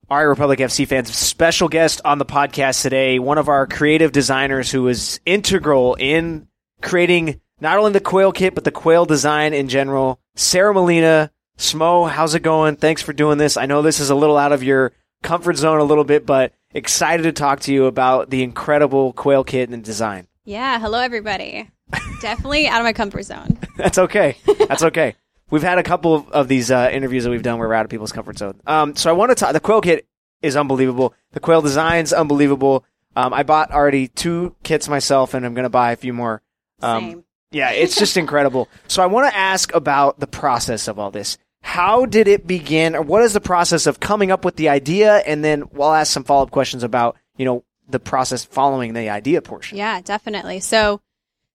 [0.09, 4.11] All right, Republic FC fans, special guest on the podcast today, one of our creative
[4.11, 6.47] designers who was integral in
[6.81, 10.19] creating not only the quail kit, but the quail design in general.
[10.35, 12.75] Sara Molina, Smo, how's it going?
[12.75, 13.57] Thanks for doing this.
[13.57, 14.91] I know this is a little out of your
[15.23, 19.43] comfort zone a little bit, but excited to talk to you about the incredible quail
[19.43, 20.27] kit and design.
[20.45, 21.69] Yeah, hello everybody.
[22.21, 23.57] Definitely out of my comfort zone.
[23.77, 24.37] That's okay.
[24.67, 25.15] That's okay.
[25.49, 27.85] We've had a couple of, of these uh, interviews that we've done where we're out
[27.85, 28.59] of people's comfort zone.
[28.67, 29.53] Um, so I want to talk.
[29.53, 30.05] The quail kit
[30.41, 31.13] is unbelievable.
[31.31, 32.85] The quail design's unbelievable.
[33.15, 36.41] Um, I bought already two kits myself, and I'm going to buy a few more.
[36.81, 37.23] Um, Same.
[37.51, 38.67] Yeah, it's just incredible.
[38.87, 41.37] So I want to ask about the process of all this.
[41.61, 45.17] How did it begin, or what is the process of coming up with the idea?
[45.17, 49.09] And then we'll ask some follow up questions about, you know, the process following the
[49.09, 49.77] idea portion.
[49.77, 50.59] Yeah, definitely.
[50.59, 51.01] So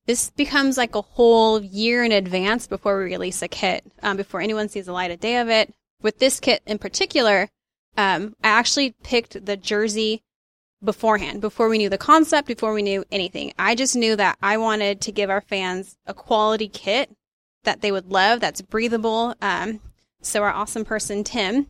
[0.06, 4.40] this becomes like a whole year in advance before we release a kit, um, before
[4.40, 5.72] anyone sees the light of day of it.
[6.00, 7.48] With this kit in particular,
[7.96, 10.22] um, I actually picked the jersey
[10.84, 13.52] beforehand, before we knew the concept, before we knew anything.
[13.58, 17.10] I just knew that I wanted to give our fans a quality kit
[17.64, 19.34] that they would love, that's breathable.
[19.40, 19.80] Um,
[20.20, 21.66] so our awesome person, Tim,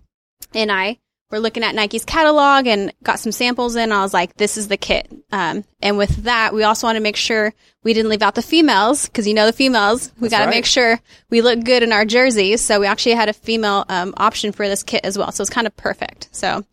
[0.55, 0.99] and I
[1.33, 3.91] were looking at Nike's catalog and got some samples in.
[3.91, 5.11] I was like, this is the kit.
[5.33, 8.43] Um, and with that, we also want to make sure we didn't leave out the
[8.43, 10.13] females because you know the females.
[10.21, 10.51] We got to right.
[10.51, 12.61] make sure we look good in our jerseys.
[12.61, 15.33] So we actually had a female um, option for this kit as well.
[15.33, 16.29] So it's kind of perfect.
[16.33, 16.65] So,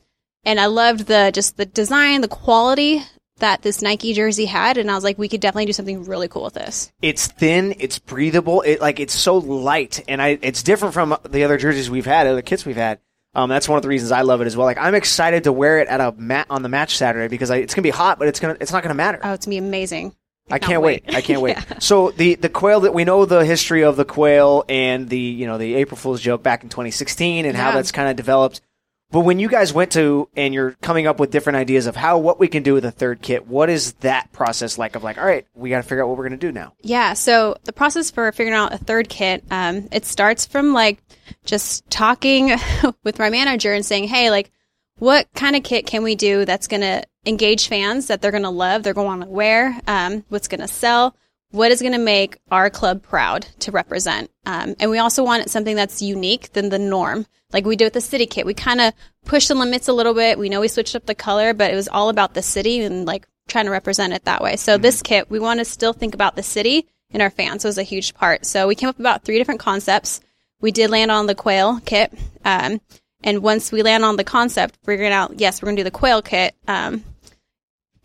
[0.44, 3.04] and I loved the just the design, the quality
[3.40, 6.28] that this Nike jersey had, and I was like, we could definitely do something really
[6.28, 6.92] cool with this.
[7.02, 11.44] It's thin, it's breathable, it like it's so light, and I it's different from the
[11.44, 13.00] other jerseys we've had, other kits we've had.
[13.36, 14.66] Um, that's one of the reasons I love it as well.
[14.66, 17.58] Like I'm excited to wear it at a mat on the match Saturday because I,
[17.58, 19.20] it's gonna be hot, but it's gonna it's not gonna matter.
[19.24, 20.16] Oh, it's gonna be amazing.
[20.52, 21.06] I can't wait.
[21.06, 21.16] wait.
[21.16, 21.58] I can't wait.
[21.70, 21.80] Yeah.
[21.80, 25.46] So the the quail that we know the history of the quail and the you
[25.46, 28.62] know the April Fool's joke back in 2016 and how that's kind of developed.
[29.12, 32.20] But when you guys went to and you're coming up with different ideas of how
[32.20, 34.96] what we can do with a third kit, what is that process like?
[34.96, 36.74] Of like, all right, we got to figure out what we're going to do now.
[36.82, 41.02] Yeah, so the process for figuring out a third kit, um, it starts from like
[41.44, 42.56] just talking
[43.04, 44.52] with my manager and saying, hey, like,
[45.00, 48.44] what kind of kit can we do that's going to engage fans that they're going
[48.44, 51.16] to love, they're going to want to wear, um, what's going to sell,
[51.52, 54.30] what is going to make our club proud to represent.
[54.46, 57.26] Um, and we also wanted something that's unique than the norm.
[57.52, 58.94] Like we did with the city kit, we kind of
[59.26, 60.38] pushed the limits a little bit.
[60.38, 63.06] We know we switched up the color, but it was all about the city and
[63.06, 64.56] like trying to represent it that way.
[64.56, 67.80] So this kit, we want to still think about the city and our fans was
[67.80, 68.46] a huge part.
[68.46, 70.22] So we came up with about three different concepts.
[70.62, 72.14] We did land on the quail kit.
[72.46, 72.80] Um,
[73.24, 75.92] and once we land on the concept, figuring out, yes, we're going to do the
[75.92, 76.56] quail kit.
[76.68, 77.04] Um,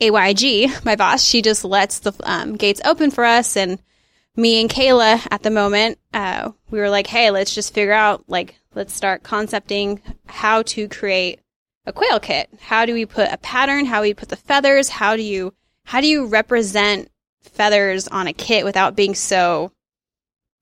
[0.01, 3.57] AYG, my boss, she just lets the um, gates open for us.
[3.57, 3.79] And
[4.37, 8.25] me and Kayla at the moment, uh, we were like, hey, let's just figure out,
[8.29, 11.41] like, let's start concepting how to create
[11.87, 12.49] a quail kit.
[12.61, 13.87] How do we put a pattern?
[13.87, 14.89] How do we put the feathers?
[14.89, 15.55] How do you,
[15.85, 17.09] how do you represent
[17.43, 19.71] feathers on a kit without being so,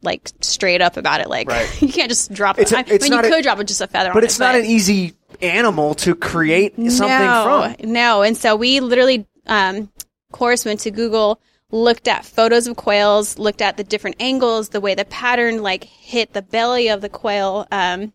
[0.03, 1.29] like, straight up about it?
[1.29, 1.69] Like, Right.
[1.83, 2.75] you can't just drop It's it.
[2.75, 4.25] a- I it's mean, not you a- could drop it just a feather on But
[4.25, 4.27] it.
[4.27, 7.93] it's not an easy animal to create something no, from.
[7.93, 12.77] No, and so we literally, um, of course, went to Google, looked at photos of
[12.77, 17.01] quails, looked at the different angles, the way the pattern like hit the belly of
[17.01, 18.13] the quail, um,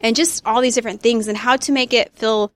[0.00, 2.52] and just all these different things, and how to make it feel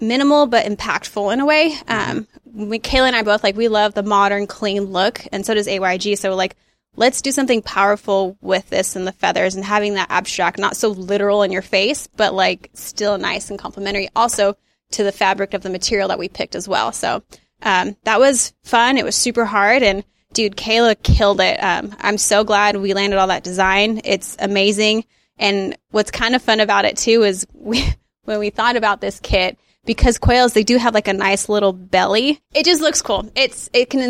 [0.00, 1.74] minimal but impactful in a way.
[1.88, 5.54] Um, we, Kayla and I both like we love the modern, clean look, and so
[5.54, 6.18] does AYG.
[6.18, 6.56] So like.
[6.96, 10.88] Let's do something powerful with this and the feathers and having that abstract, not so
[10.88, 14.08] literal in your face, but like still nice and complimentary.
[14.16, 14.56] Also
[14.92, 16.92] to the fabric of the material that we picked as well.
[16.92, 17.22] So
[17.62, 18.98] um, that was fun.
[18.98, 21.58] It was super hard, and dude, Kayla killed it.
[21.58, 24.00] Um, I'm so glad we landed all that design.
[24.04, 25.04] It's amazing.
[25.38, 27.84] And what's kind of fun about it too is we
[28.24, 31.72] when we thought about this kit because quails they do have like a nice little
[31.72, 32.40] belly.
[32.54, 33.30] It just looks cool.
[33.34, 34.00] It's it can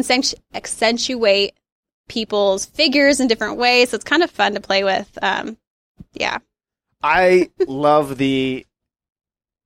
[0.55, 1.53] accentuate
[2.09, 3.91] people's figures in different ways.
[3.91, 5.19] So it's kind of fun to play with.
[5.23, 5.57] Um,
[6.13, 6.39] yeah.
[7.03, 8.67] I love the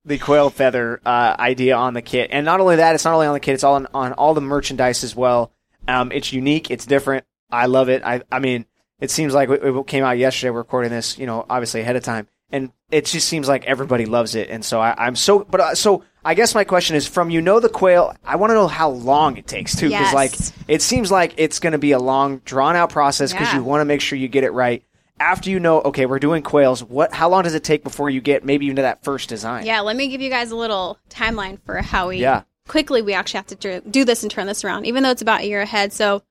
[0.03, 3.27] the quail feather uh, idea on the kit, and not only that, it's not only
[3.27, 5.51] on the kit; it's all on, on all the merchandise as well.
[5.87, 7.25] Um, it's unique, it's different.
[7.51, 8.03] I love it.
[8.03, 8.65] I, I mean,
[8.99, 10.51] it seems like it came out yesterday.
[10.51, 14.05] We're recording this, you know, obviously ahead of time, and it just seems like everybody
[14.05, 14.49] loves it.
[14.49, 17.41] And so I, I'm so, but uh, so I guess my question is, from you
[17.41, 20.13] know the quail, I want to know how long it takes too, because Yes.
[20.13, 20.33] like
[20.67, 23.55] it seems like it's going to be a long, drawn out process because Yeah.
[23.57, 24.83] you want to make sure you get it right.
[25.19, 26.83] After you know, okay, we're doing quails.
[26.83, 27.13] What?
[27.13, 29.65] How long does it take before you get maybe even to that first design?
[29.65, 32.41] Yeah, let me give you guys a little timeline for how we Yeah.
[32.67, 35.21] quickly we actually have to do, do this and turn this around, even though it's
[35.21, 35.91] about a year ahead.
[35.93, 36.21] So,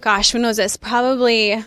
[0.00, 0.76] gosh, when was this?
[0.76, 1.62] Probably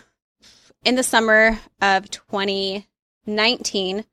[0.84, 4.04] in the summer of 2019.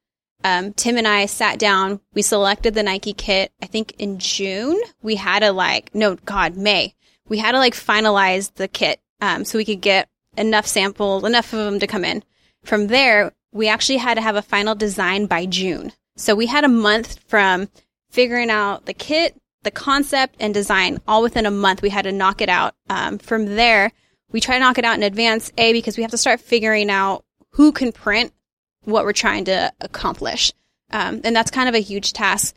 [0.44, 2.00] Um, Tim and I sat down.
[2.14, 3.52] We selected the Nike kit.
[3.62, 6.96] I think in June we had to like no, God, May.
[7.28, 11.54] We had to like finalize the kit um, so we could get enough samples, enough
[11.54, 12.24] of them to come in.
[12.64, 15.94] From there, we actually had to have a final design by June.
[16.18, 17.70] So we had a month from
[18.10, 21.82] figuring out the kit, the concept, and design all within a month.
[21.82, 22.76] We had to knock it out.
[22.90, 23.92] Um, from there,
[24.32, 26.90] we try to knock it out in advance, A, because we have to start figuring
[26.90, 28.34] out who can print
[28.84, 30.54] what we're trying to accomplish.
[30.92, 32.56] Um, and that's kind of a huge task.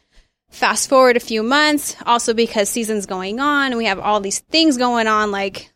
[0.50, 4.38] Fast forward a few months, also because season's going on and we have all these
[4.38, 5.72] things going on, like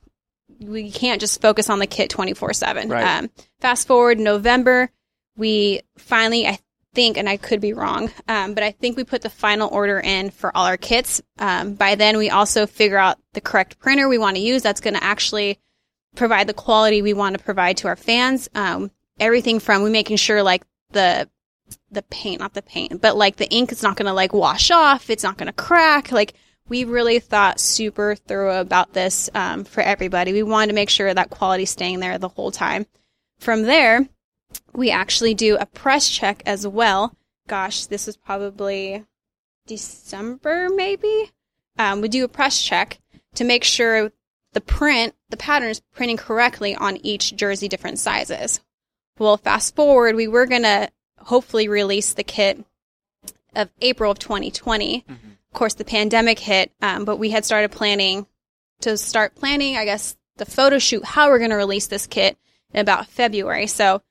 [0.61, 2.89] we can't just focus on the kit 24 7.
[2.93, 3.31] Um,
[3.61, 4.91] fast forward November,
[5.37, 6.59] we finally, I
[6.95, 10.01] think, and I could be wrong, um, but I think we put the final order
[10.01, 11.23] in for all our kits.
[11.39, 14.81] Um, by then, we also figure out the correct printer we want to use that's
[14.81, 15.59] going to actually
[16.17, 18.49] provide the quality we want to provide to our fans.
[18.55, 21.29] Um, everything from we making sure like the
[21.91, 24.71] the paint, not the paint, but like the ink is not going to like wash
[24.71, 25.11] off.
[25.11, 26.13] It's not going to crack.
[26.13, 26.35] Like
[26.69, 30.33] we really thought super thorough about this um, for everybody.
[30.33, 32.87] We wanted to make sure that quality's staying there the whole time.
[33.39, 34.09] From there,
[34.73, 37.15] we actually do a press check as well.
[37.47, 39.05] Gosh, this was probably
[39.67, 41.31] December, maybe.
[41.79, 42.99] Um, we do a press check
[43.35, 44.11] to make sure
[44.53, 48.61] the print, the pattern is printing correctly on each jersey, different sizes.
[49.19, 52.65] Well, fast forward, we were gonna hopefully release the kit
[53.55, 55.05] of April of 2020.
[55.09, 58.27] Of course, the pandemic hit, um, but we had started planning
[58.81, 62.37] to start planning, I guess, the photo shoot, how we're going to release this kit
[62.73, 63.67] in about February.
[63.67, 64.03] So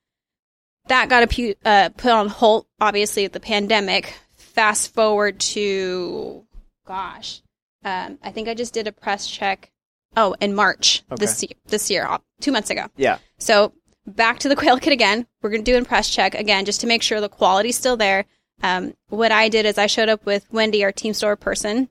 [0.88, 4.14] that got a pu- uh, put on hold, obviously, with the pandemic.
[4.36, 6.44] Fast forward to,
[6.86, 7.42] gosh,
[7.86, 9.72] um, I think I just did a press check.
[10.16, 12.88] Oh, in March this year, this year, uh, two months ago.
[12.98, 13.20] Yeah.
[13.38, 13.74] So
[14.08, 15.28] back to the quail kit again.
[15.42, 17.98] We're going to do a press check again just to make sure the quality's still
[17.98, 18.26] there.
[18.64, 21.90] Um, what I did is I showed up with Wendy, our team store person,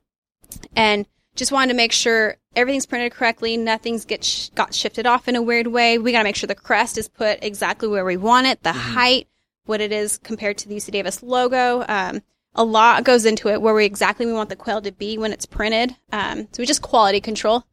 [0.75, 3.55] and just wanted to make sure everything's printed correctly.
[3.55, 5.97] Nothing's get sh- got shifted off in a weird way.
[5.97, 8.73] We got to make sure the crest is put exactly where we want it, the
[8.73, 9.27] height,
[9.65, 11.85] what it is compared to the UC Davis logo.
[11.87, 12.21] Um,
[12.55, 15.31] a lot goes into it where we exactly we want the quail to be when
[15.31, 15.95] it's printed.
[16.11, 17.63] Um, so we just quality control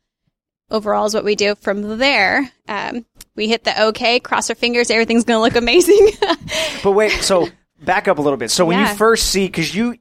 [0.70, 1.54] overall is what we do.
[1.54, 6.10] From there, um, we hit the okay, cross our fingers, everything's going to look amazing.
[6.82, 7.48] But wait, so
[7.82, 8.50] back up a little bit.
[8.50, 8.90] So when Yeah.
[8.90, 9.96] you first see, because you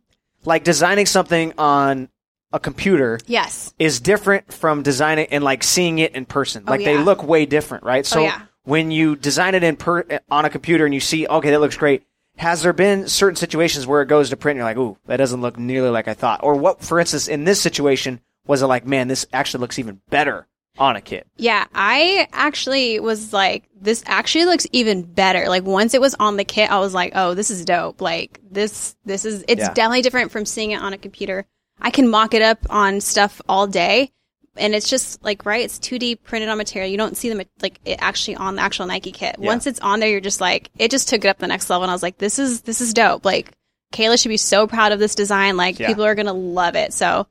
[0.46, 2.10] like designing something on
[2.52, 3.74] a computer yes.
[3.80, 6.64] is different from designing and like seeing it in person.
[6.68, 7.02] Oh, like they Oh, yeah.
[7.02, 8.06] Oh, look way different, right?
[8.06, 8.42] Oh, so yeah.
[8.64, 11.78] when you design it in per on a computer and you see, okay, that looks
[11.78, 12.04] great.
[12.38, 15.18] Has there been certain situations where it goes to print and you're like, ooh, that
[15.18, 16.42] doesn't look nearly like I thought?
[16.44, 20.02] Or what, for instance, in this situation, was it like, man, this actually looks even
[20.10, 21.28] better on a kit?
[21.38, 25.48] Yeah, I actually was like, this actually looks even better.
[25.50, 28.02] Like once it was on the kit, I was like, oh, this is dope.
[28.02, 29.74] Like this, this is, it's Yeah.
[29.74, 31.46] definitely different from seeing it on a computer.
[31.80, 34.12] I can mock it up on stuff all day.
[34.56, 36.90] And it's just like, right, it's 2D printed on material.
[36.92, 39.38] You don't see them like it actually on the actual Nike kit.
[39.40, 39.48] Yeah.
[39.48, 41.84] Once it's on there, you're just like, it just took it up the next level.
[41.84, 43.26] And I was like, this is, this is dope.
[43.26, 43.52] Like
[43.94, 45.58] Kayla should be so proud of this design.
[45.58, 45.88] Like Yeah.
[45.88, 46.94] people are going to love it.
[46.94, 47.26] So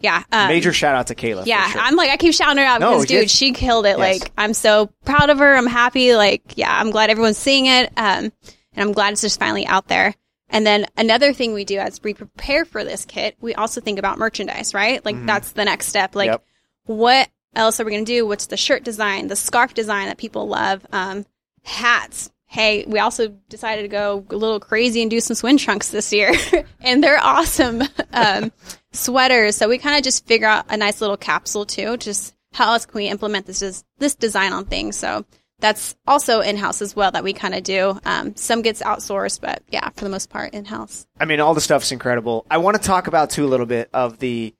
[0.00, 0.22] yeah.
[0.32, 1.42] Um, Major shout out to Kayla.
[1.42, 1.80] for yeah, sure.
[1.80, 3.30] I'm like I keep shouting her out No, because dude, yes.
[3.30, 3.98] she killed it.
[3.98, 4.20] Yes.
[4.22, 5.54] Like I'm so proud of her.
[5.56, 6.14] I'm happy.
[6.14, 7.92] Like yeah, I'm glad everyone's seeing it.
[7.96, 8.32] Um,
[8.76, 10.14] and I'm glad it's just finally out there.
[10.50, 13.98] And then another thing we do as we prepare for this kit, we also think
[13.98, 15.04] about merchandise, right?
[15.04, 16.14] Like that's the next step.
[16.14, 16.44] Like Yep.
[16.86, 18.26] what else are we going to do?
[18.26, 20.84] What's the shirt design, the scarf design that people love?
[20.92, 21.24] Um,
[21.62, 22.30] hats.
[22.54, 26.12] Hey, we also decided to go a little crazy and do some swim trunks this
[26.12, 26.32] year,
[26.80, 27.82] and they're awesome.
[28.12, 28.52] Um,
[28.92, 29.56] sweaters.
[29.56, 31.96] So we kind of just figure out a nice little capsule too.
[31.96, 34.94] Just how else can we implement this this design on things?
[34.96, 35.24] So
[35.58, 37.98] that's also in house as well that we kind of do.
[38.04, 41.08] Um, some gets outsourced, but yeah, for the most part in house.
[41.18, 42.46] I mean, all the stuff's incredible.
[42.48, 44.54] I want to talk about too a little bit of the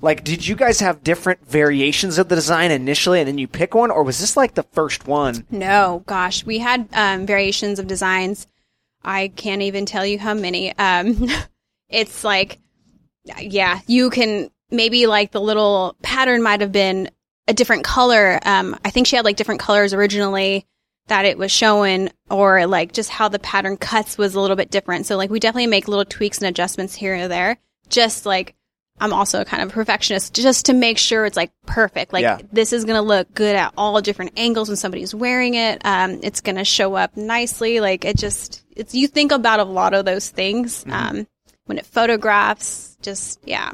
[0.00, 0.24] like.
[0.24, 3.90] Did you guys have different variations of the design initially, and then you pick one,
[3.90, 5.46] or was this like the first one?
[5.50, 8.46] No, gosh, we had um, variations of designs.
[9.02, 10.76] I can't even tell you how many.
[10.76, 11.28] Um,
[11.88, 12.58] it's like,
[13.40, 17.10] yeah, you can maybe like the little pattern might have been
[17.46, 18.38] a different color.
[18.44, 20.66] Um, I think she had like different colors originally
[21.06, 24.70] that it was showing, or like just how the pattern cuts was a little bit
[24.70, 25.06] different.
[25.06, 27.58] So like we definitely make little tweaks and adjustments here and there.
[27.88, 28.54] Just like
[29.00, 32.12] I'm also kind of a perfectionist, just to make sure it's like perfect.
[32.12, 32.38] Like Yeah.
[32.52, 35.80] this is gonna look good at all different angles when somebody's wearing it.
[35.84, 37.80] Um, it's gonna show up nicely.
[37.80, 40.84] Like it just, it's you think about a lot of those things.
[40.90, 41.26] Um,
[41.66, 43.72] when it photographs, just yeah.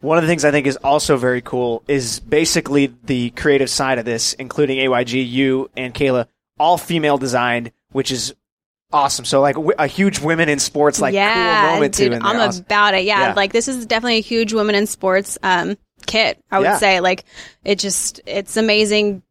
[0.00, 3.98] One of the things I think is also very cool is basically the creative side
[3.98, 6.26] of this, including AYG, you, and Kayla,
[6.58, 8.34] all female designed, which is
[8.92, 9.24] awesome.
[9.24, 12.18] So like w- a huge women in sports like yeah, cool moment dude, too.
[12.20, 12.64] I'm Awesome.
[12.64, 13.04] about it.
[13.04, 13.32] Yeah, Yeah.
[13.34, 15.76] like this is definitely a huge women in sports um
[16.06, 16.42] kit.
[16.50, 16.76] I would Yeah.
[16.78, 17.24] say like
[17.64, 19.22] it just it's amazing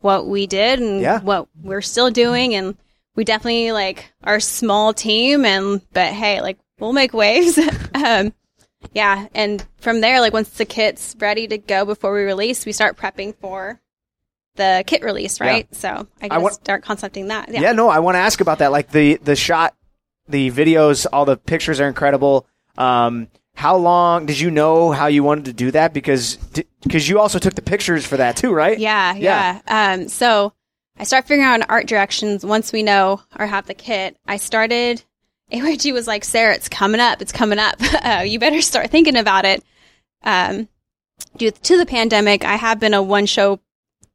[0.00, 1.20] what we did and Yeah.
[1.20, 2.76] what we're still doing, and
[3.16, 5.44] we definitely like our small team.
[5.44, 7.58] And but hey, like we'll make waves.
[7.94, 8.32] um,
[8.94, 12.72] yeah, and from there, like once the kit's ready to go before we release, we
[12.72, 13.78] start prepping for
[14.56, 15.72] the kit release, right?
[15.74, 17.48] So I guess want- start concepting that.
[17.50, 17.72] Yeah.
[17.72, 18.72] no, I want to ask about that.
[18.72, 19.74] Like the the shot,
[20.28, 22.46] the videos, all the pictures are incredible.
[22.76, 25.92] Um, how long did you know how you wanted to do that?
[25.92, 26.36] Because
[26.82, 28.78] because you also took the pictures for that too, right?
[28.78, 29.60] Yeah, Yeah.
[29.66, 29.92] yeah.
[29.94, 30.52] Um, so
[30.98, 34.16] I start figuring out art directions once we know or have the kit.
[34.26, 35.02] I started.
[35.52, 37.20] AYG was like, Sara, it's coming up.
[37.20, 37.74] It's coming up.
[38.04, 39.64] uh, you better start thinking about it.
[40.22, 40.68] Um,
[41.36, 43.58] due to the pandemic, I have been a one show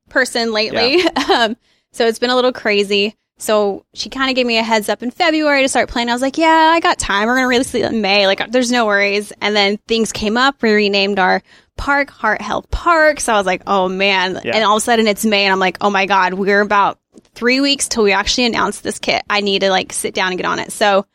[0.10, 1.02] person lately.
[1.34, 1.56] um,
[1.92, 3.16] so it's been a little crazy.
[3.38, 6.10] So she kind of gave me a heads up in February to start planning.
[6.10, 7.28] I was like, yeah, I got time.
[7.28, 8.28] We're going to release it in May.
[8.28, 9.34] Like, there's no worries.
[9.42, 10.62] And then things came up.
[10.62, 11.42] We renamed our
[11.78, 13.20] park Heart Health Park.
[13.20, 14.40] So I was like, oh man.
[14.44, 14.56] Yeah.
[14.56, 17.00] And all of a sudden it's May and I'm like, oh my God, we're about
[17.34, 19.24] three weeks till we actually announce this kit.
[19.30, 20.72] I need to like sit down and get on it.
[20.72, 21.06] So,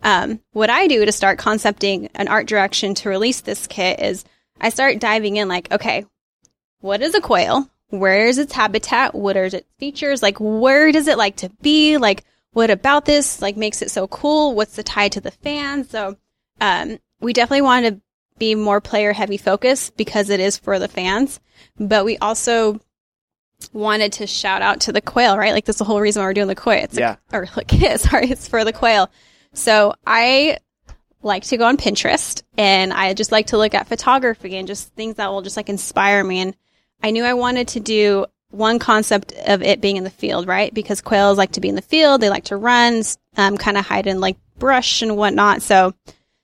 [0.00, 4.24] um, what I do to start concepting an art direction to release this kit is
[4.60, 6.04] I start diving in like, okay,
[6.80, 7.68] what is a quail?
[7.90, 9.14] Where is its habitat?
[9.14, 10.22] What are its features?
[10.22, 11.96] Like, where does it like to be?
[11.96, 14.54] Like, what about this like makes it so cool?
[14.54, 15.90] What's the tie to the fans?
[15.90, 16.16] So,
[16.60, 18.00] um, we definitely wanted to
[18.38, 21.40] be more player heavy focus because it is for the fans,
[21.78, 22.80] but we also
[23.72, 25.52] wanted to shout out to the quail, right?
[25.52, 26.84] Like that's the whole reason why we're doing the quail.
[26.84, 27.16] It's Yeah.
[27.32, 29.10] or like, sorry, it's for the quail.
[29.54, 30.58] So I
[31.22, 34.94] like to go on Pinterest and I just like to look at photography and just
[34.94, 36.40] things that will just like inspire me.
[36.40, 36.54] And
[37.02, 40.72] I knew I wanted to do one concept of it being in the field, right?
[40.72, 42.20] Because quails like to be in the field.
[42.20, 43.02] They like to run,
[43.36, 45.62] um, kind of hide in like brush and whatnot.
[45.62, 45.94] So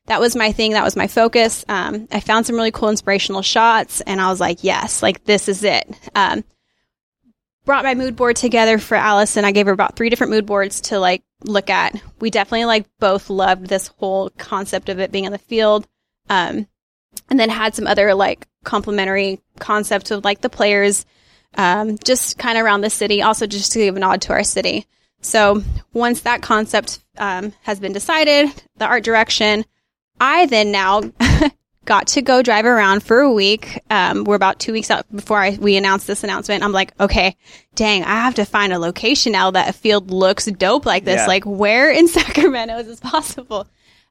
[0.06, 0.72] that was my thing.
[0.72, 1.64] That was my focus.
[1.68, 5.48] Um, I found some really cool inspirational shots and I was like, yes, like this
[5.48, 5.88] is it.
[6.14, 6.44] Um,
[7.64, 9.46] brought my mood board together for Allison.
[9.46, 12.00] I gave her about three different mood boards to like look at.
[12.20, 15.86] We definitely like both loved this whole concept of it being in the field.
[16.28, 16.68] Um,
[17.30, 21.06] and then had some other like complementary concepts of like the players,
[21.56, 24.44] um, just kind of around the city, also just to give a nod to our
[24.44, 24.86] city.
[25.20, 25.62] So
[25.92, 29.64] once that concept, um, has been decided, the art direction,
[30.20, 31.02] I then now
[31.84, 33.80] got to go drive around for a week.
[33.90, 36.62] Um, we're about two weeks out before I, we announced this announcement.
[36.62, 37.36] I'm like, okay,
[37.74, 41.20] dang, I have to find a location now that a field looks dope like this.
[41.20, 41.26] Yeah.
[41.26, 43.66] Like, where in Sacramento is this possible?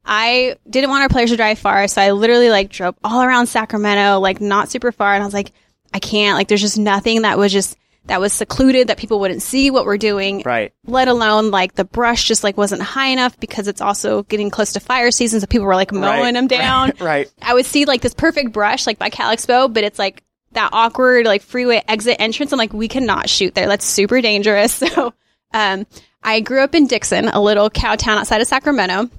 [0.06, 3.48] I didn't want our players to drive far, so I literally like drove all around
[3.48, 5.52] Sacramento, like not super far, and I was like,
[5.94, 6.38] I can't.
[6.38, 9.86] Like, there's just nothing that was just that was secluded that people wouldn't see what
[9.86, 10.74] we're doing Right.
[10.86, 14.74] let alone like the brush just like wasn't high enough because it's also getting close
[14.74, 16.34] to fire season so people were like mowing Right.
[16.34, 17.32] them down Right.
[17.42, 20.72] i would see like this perfect brush like by Cal Expo but it's like that
[20.74, 25.14] awkward like freeway exit entrance i'm like we cannot shoot there that's super dangerous so
[25.54, 25.88] um
[26.22, 29.10] i grew up in dixon a little cow town outside of sacramento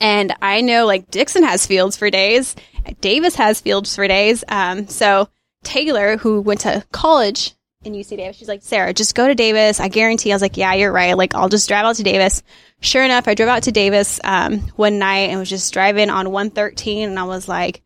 [0.00, 2.56] and I know like Dixon has fields for days,
[3.00, 4.44] Davis has fields for days.
[4.48, 5.28] Um, so
[5.62, 9.80] Taylor, who went to college in UC Davis, she's like, Sara, just go to Davis.
[9.80, 10.32] I guarantee.
[10.32, 11.16] I was like, yeah, you're right.
[11.16, 12.42] Like, I'll just drive out to Davis.
[12.80, 16.30] Sure enough, I drove out to Davis um, one night and was just driving on
[16.30, 17.82] 113, and I was like,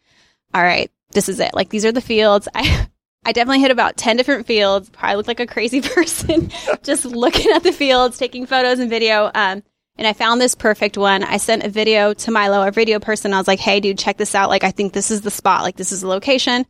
[0.52, 1.54] all right, this is it.
[1.54, 2.48] Like, these are the fields.
[2.54, 2.88] I
[3.26, 4.90] I definitely hit about 10 different fields.
[4.90, 6.50] Probably looked like a crazy person
[6.82, 9.30] just looking at the fields, taking photos and video.
[9.34, 9.62] Um,
[9.96, 11.22] and I found this perfect one.
[11.22, 13.32] I sent a video to Milo, our video person.
[13.32, 14.50] I was like, hey, dude, check this out.
[14.50, 15.62] Like, I think this is the spot.
[15.62, 16.66] Like, this is the location.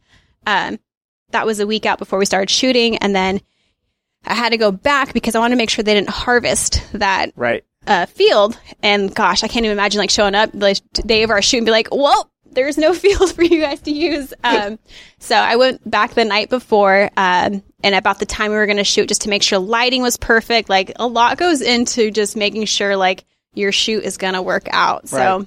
[0.47, 0.79] Um,
[1.31, 2.99] that was a week out before we started shooting.
[2.99, 3.41] And then
[4.25, 7.33] I had to go back because I wanted to make sure they didn't harvest that
[7.37, 7.65] Right.
[7.87, 8.59] uh, field.
[8.83, 11.67] And gosh, I can't even imagine like showing up the day of our shoot and
[11.67, 14.33] be like, well, there's no field for you guys to use.
[14.45, 14.79] Um,
[15.19, 18.79] so I went back the night before, um, and about the time we were going
[18.79, 20.69] to shoot just to make sure lighting was perfect.
[20.69, 24.67] Like a lot goes into just making sure like your shoot is going to work
[24.73, 25.09] out.
[25.09, 25.47] So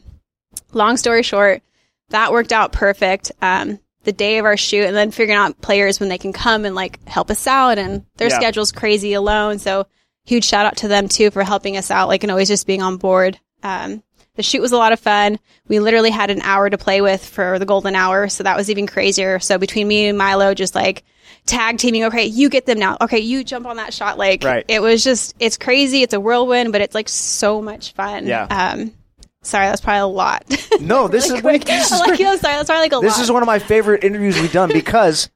[0.72, 1.62] long story short,
[2.10, 3.32] that worked out perfect.
[3.42, 6.64] Um, the day of our shoot and then figuring out players when they can come
[6.64, 8.38] and like help us out and their Yeah.
[8.40, 9.60] schedule's crazy alone.
[9.60, 9.88] So
[10.24, 12.82] huge shout out to them too for helping us out, like, and always just being
[12.82, 13.38] on board.
[13.64, 14.04] Um,
[14.36, 15.40] the shoot was a lot of fun.
[15.68, 18.30] We literally had an hour to play with for the golden hour.
[18.30, 19.40] So that was even crazier.
[19.40, 21.04] So between me and Milo, just like
[21.48, 22.98] tag teaming, okay, you get them now.
[23.02, 24.18] Okay, you jump on that shot.
[24.20, 24.64] Like, Right.
[24.68, 26.04] it was just, it's crazy.
[26.04, 28.28] It's a whirlwind, but it's like so much fun.
[28.28, 28.44] Yeah.
[28.44, 28.94] Um,
[29.42, 30.44] sorry, that's probably a lot.
[30.80, 33.24] No, this Really is this is like, sorry, that's probably like a This lot.
[33.24, 35.30] is one of my favorite interviews we've done because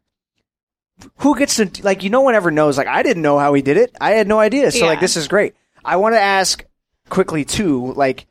[1.18, 3.64] who gets to like you no one ever knows like I didn't know how he
[3.64, 3.96] did it.
[4.00, 4.70] I had no idea.
[4.72, 4.86] So Yeah.
[4.86, 5.56] like this is great.
[5.84, 6.64] I want to ask
[7.10, 8.28] quickly too like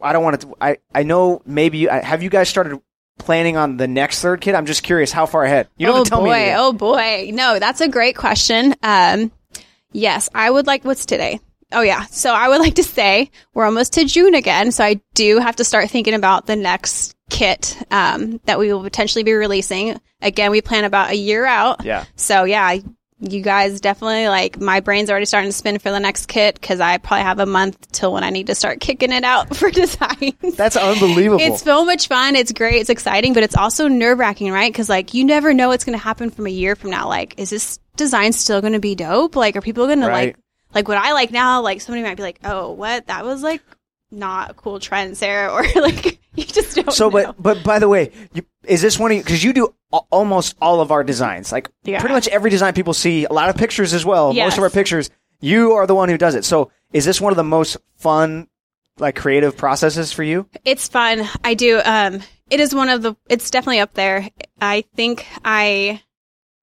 [0.00, 2.80] I don't want to I I know maybe you, have you guys started
[3.22, 4.54] planning on the next third kid?
[4.54, 5.68] I'm just curious how far ahead.
[5.76, 6.32] You don't oh tell boy, me.
[6.34, 6.56] anything.
[6.58, 7.30] oh boy.
[7.32, 8.74] No, that's a great question.
[8.82, 9.32] Um,
[9.92, 10.84] yes, I would like.
[10.84, 11.40] What's today?
[11.72, 12.04] Oh yeah.
[12.06, 14.72] So I would like to say we're almost to June again.
[14.72, 18.82] So I do have to start thinking about the next kit um, that we will
[18.82, 19.98] potentially be releasing.
[20.20, 21.84] Again, we plan about a year out.
[21.84, 22.04] Yeah.
[22.16, 22.76] So yeah,
[23.22, 26.80] you guys definitely like my brain's already starting to spin for the next kit because
[26.80, 29.70] I probably have a month till when I need to start kicking it out for
[29.70, 30.32] design.
[30.56, 31.40] That's unbelievable.
[31.40, 32.34] It's so much fun.
[32.34, 32.80] It's great.
[32.80, 34.72] It's exciting, but it's also nerve wracking, right?
[34.72, 37.08] Because like you never know what's going to happen from a year from now.
[37.08, 39.36] Like, is this design still going to be dope?
[39.36, 40.36] Like, are people going to like
[40.74, 41.62] like what I like now?
[41.62, 43.06] Like, somebody might be like, oh, what?
[43.06, 43.62] That was like
[44.12, 46.92] not cool trends there or like you just don't.
[46.92, 47.32] So, know.
[47.34, 49.22] but but by the way, you, is this one of you?
[49.24, 51.98] Because you do al- almost all of our designs, like Yeah.
[52.00, 53.24] pretty much every design people see.
[53.24, 54.32] A lot of pictures as well.
[54.32, 55.10] Most of our pictures,
[55.40, 56.44] you are the one who does it.
[56.44, 58.48] So, Is this one of the most fun,
[58.98, 60.46] like creative processes for you?
[60.64, 61.26] It's fun.
[61.42, 61.80] I do.
[61.84, 63.16] Um, it is one of the.
[63.30, 64.28] It's definitely up there.
[64.60, 66.02] I think I,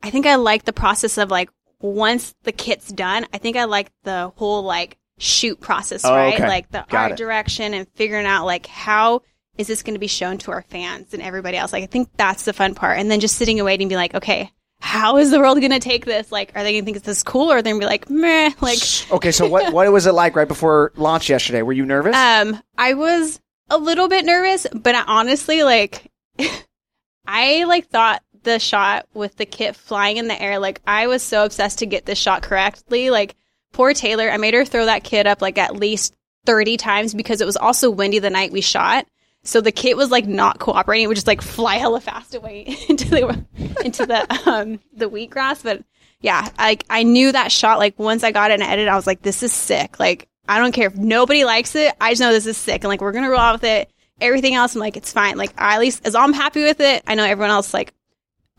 [0.04, 1.50] I think I like the process of like
[1.82, 3.26] once the kit's done.
[3.34, 6.34] I think I like the whole like shoot process, Oh, right?
[6.34, 6.48] okay.
[6.48, 7.18] Like the Got art it.
[7.18, 9.22] direction and figuring out like how
[9.58, 11.74] is this going to be shown to our fans and everybody else.
[11.74, 13.96] Like I think that's the fun part, and then just sitting and waiting, and be
[13.96, 14.52] like, okay.
[14.82, 16.32] How is the world going to take this?
[16.32, 17.86] Like, are they going to think it's this is cool, or are they going to
[17.86, 18.52] be like, meh?
[18.62, 18.80] Like,
[19.12, 21.62] Okay, so what what was it like right before launch yesterday?
[21.64, 22.16] Were you nervous?
[22.16, 26.10] Um, I was a little bit nervous, but I honestly like
[27.28, 31.22] I like thought the shot with the kit flying in the air, like I was
[31.22, 33.10] so obsessed to get this shot correctly.
[33.10, 33.36] Like
[33.72, 36.16] poor Taylor, I made her throw that kit up like at least
[36.46, 39.06] 30 times because it was also windy the night we shot.
[39.44, 41.06] So the kit was like not cooperating.
[41.06, 43.46] It would just like fly hella fast away into the
[43.84, 45.64] into the um the wheatgrass.
[45.64, 45.84] But
[46.22, 47.80] yeah, like I knew that shot.
[47.80, 50.00] Like once I got it and edited, I was like, this is sick.
[50.00, 51.94] Like I don't care if nobody likes it.
[52.02, 53.92] I just know this is sick, and like we're gonna roll out with it.
[54.20, 55.38] Everything else, I'm like, it's fine.
[55.38, 57.94] Like I, at least as I'm happy with it, I know everyone else like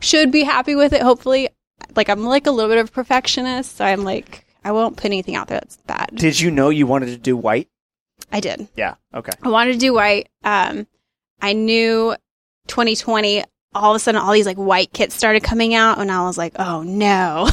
[0.01, 1.03] should be happy with it.
[1.03, 1.51] Hopefully,
[1.97, 5.37] like I'm like a little bit of perfectionist, so I'm like I won't put anything
[5.37, 6.11] out there that's bad.
[6.15, 7.69] Did you know you wanted to do white?
[8.33, 8.69] I did.
[8.77, 8.95] Yeah.
[9.15, 9.33] Okay.
[9.43, 10.29] I wanted to do white.
[10.45, 10.87] Um,
[11.41, 12.15] I knew
[12.69, 13.45] 2020.
[13.73, 16.37] All of a sudden, all these like white kits started coming out, and I was
[16.37, 17.53] like, "Oh no!" um,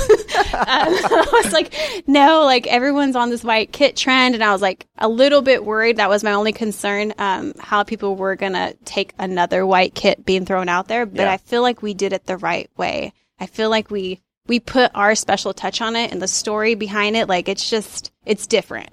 [0.57, 1.75] I was like,
[2.07, 5.63] "No!" Like everyone's on this white kit trend, and I was like a little bit
[5.63, 5.97] worried.
[5.97, 10.43] That was my only concern, um, how people were gonna take another white kit being
[10.43, 11.05] thrown out there.
[11.05, 11.31] But Yeah.
[11.33, 13.13] I feel like we did it the right way.
[13.39, 17.15] I feel like we we put our special touch on it and the story behind
[17.15, 17.27] it.
[17.27, 18.89] Like it's just it's different.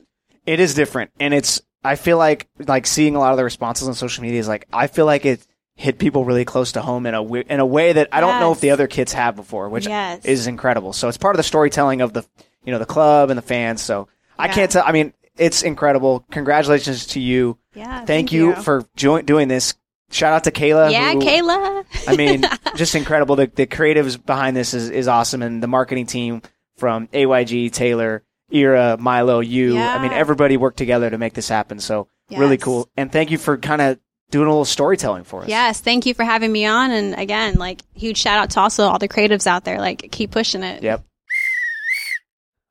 [0.46, 1.60] It is different, and it's.
[1.82, 4.66] I feel like like seeing a lot of the responses on social media is like
[4.72, 5.46] I feel like it
[5.76, 8.52] hit people really close to home in a in a way that I don't know
[8.52, 10.24] if the other kids have before, which Yes.
[10.24, 10.92] is incredible.
[10.92, 12.24] So it's part of the storytelling of the
[12.64, 13.82] you know the club and the fans.
[13.82, 14.82] So I can't tell.
[14.86, 16.24] I mean, it's incredible.
[16.30, 17.58] Congratulations to you.
[17.74, 18.04] Yeah.
[18.04, 19.74] Thank, you, for jo- doing this.
[20.10, 20.92] Shout out to Kayla.
[20.92, 21.84] yeah, who- Kayla.
[22.06, 22.44] I mean,
[22.76, 23.36] just incredible.
[23.36, 26.42] The, the creatives behind this is, is awesome, and the marketing team
[26.76, 29.78] from AYG, Taylor, Ira, Milo, you.
[29.78, 31.78] I mean, everybody worked together to make this happen.
[31.80, 32.88] So really cool.
[32.96, 33.98] And thank you for kind of
[34.30, 35.48] doing a little storytelling for us.
[35.48, 36.90] Yes, thank you for having me on.
[36.90, 39.78] And again, like huge shout out to also all the creatives out there.
[39.78, 40.82] Like keep pushing it.
[40.82, 41.04] Yep.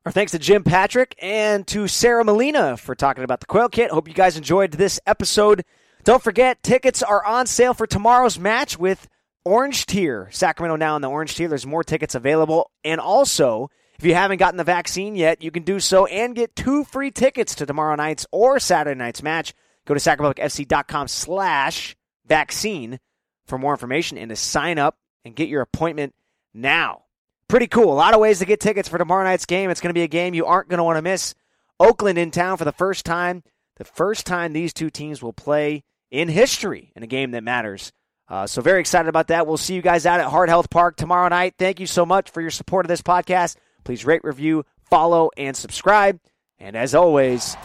[0.06, 3.90] Our thanks to Jim Patrick and to Sara Molina for talking about the Quail Kit.
[3.90, 5.64] Hope you guys enjoyed this episode.
[6.04, 9.08] Don't forget, tickets are on sale for tomorrow's match with
[9.42, 10.28] Orange Tier.
[10.30, 11.48] Sacramento now in the Orange Tier.
[11.48, 12.70] There's more tickets available.
[12.84, 16.54] And also, if you haven't gotten the vaccine yet, you can do so and get
[16.54, 19.54] two free tickets to tomorrow night's or Saturday night's match.
[19.86, 21.96] Go to sacramentofc.com slash
[22.26, 23.00] vaccine
[23.46, 26.14] for more information and to sign up and get your appointment
[26.52, 27.04] now.
[27.48, 27.90] Pretty cool.
[27.90, 29.70] A lot of ways to get tickets for tomorrow night's game.
[29.70, 31.34] It's going to be a game you aren't going to want to miss.
[31.80, 33.42] Oakland in town for the first time.
[33.76, 35.82] The first time these two teams will play
[36.14, 37.92] in history in a game that matters.
[38.28, 39.46] Uh, so, very excited about that.
[39.46, 41.54] We'll see you guys out at Heart Health Park tomorrow night.
[41.58, 43.56] Thank you so much for your support of this podcast.
[43.84, 46.20] Please rate, review, follow, and subscribe.
[46.58, 47.56] And as always,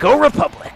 [0.00, 0.72] go Republic.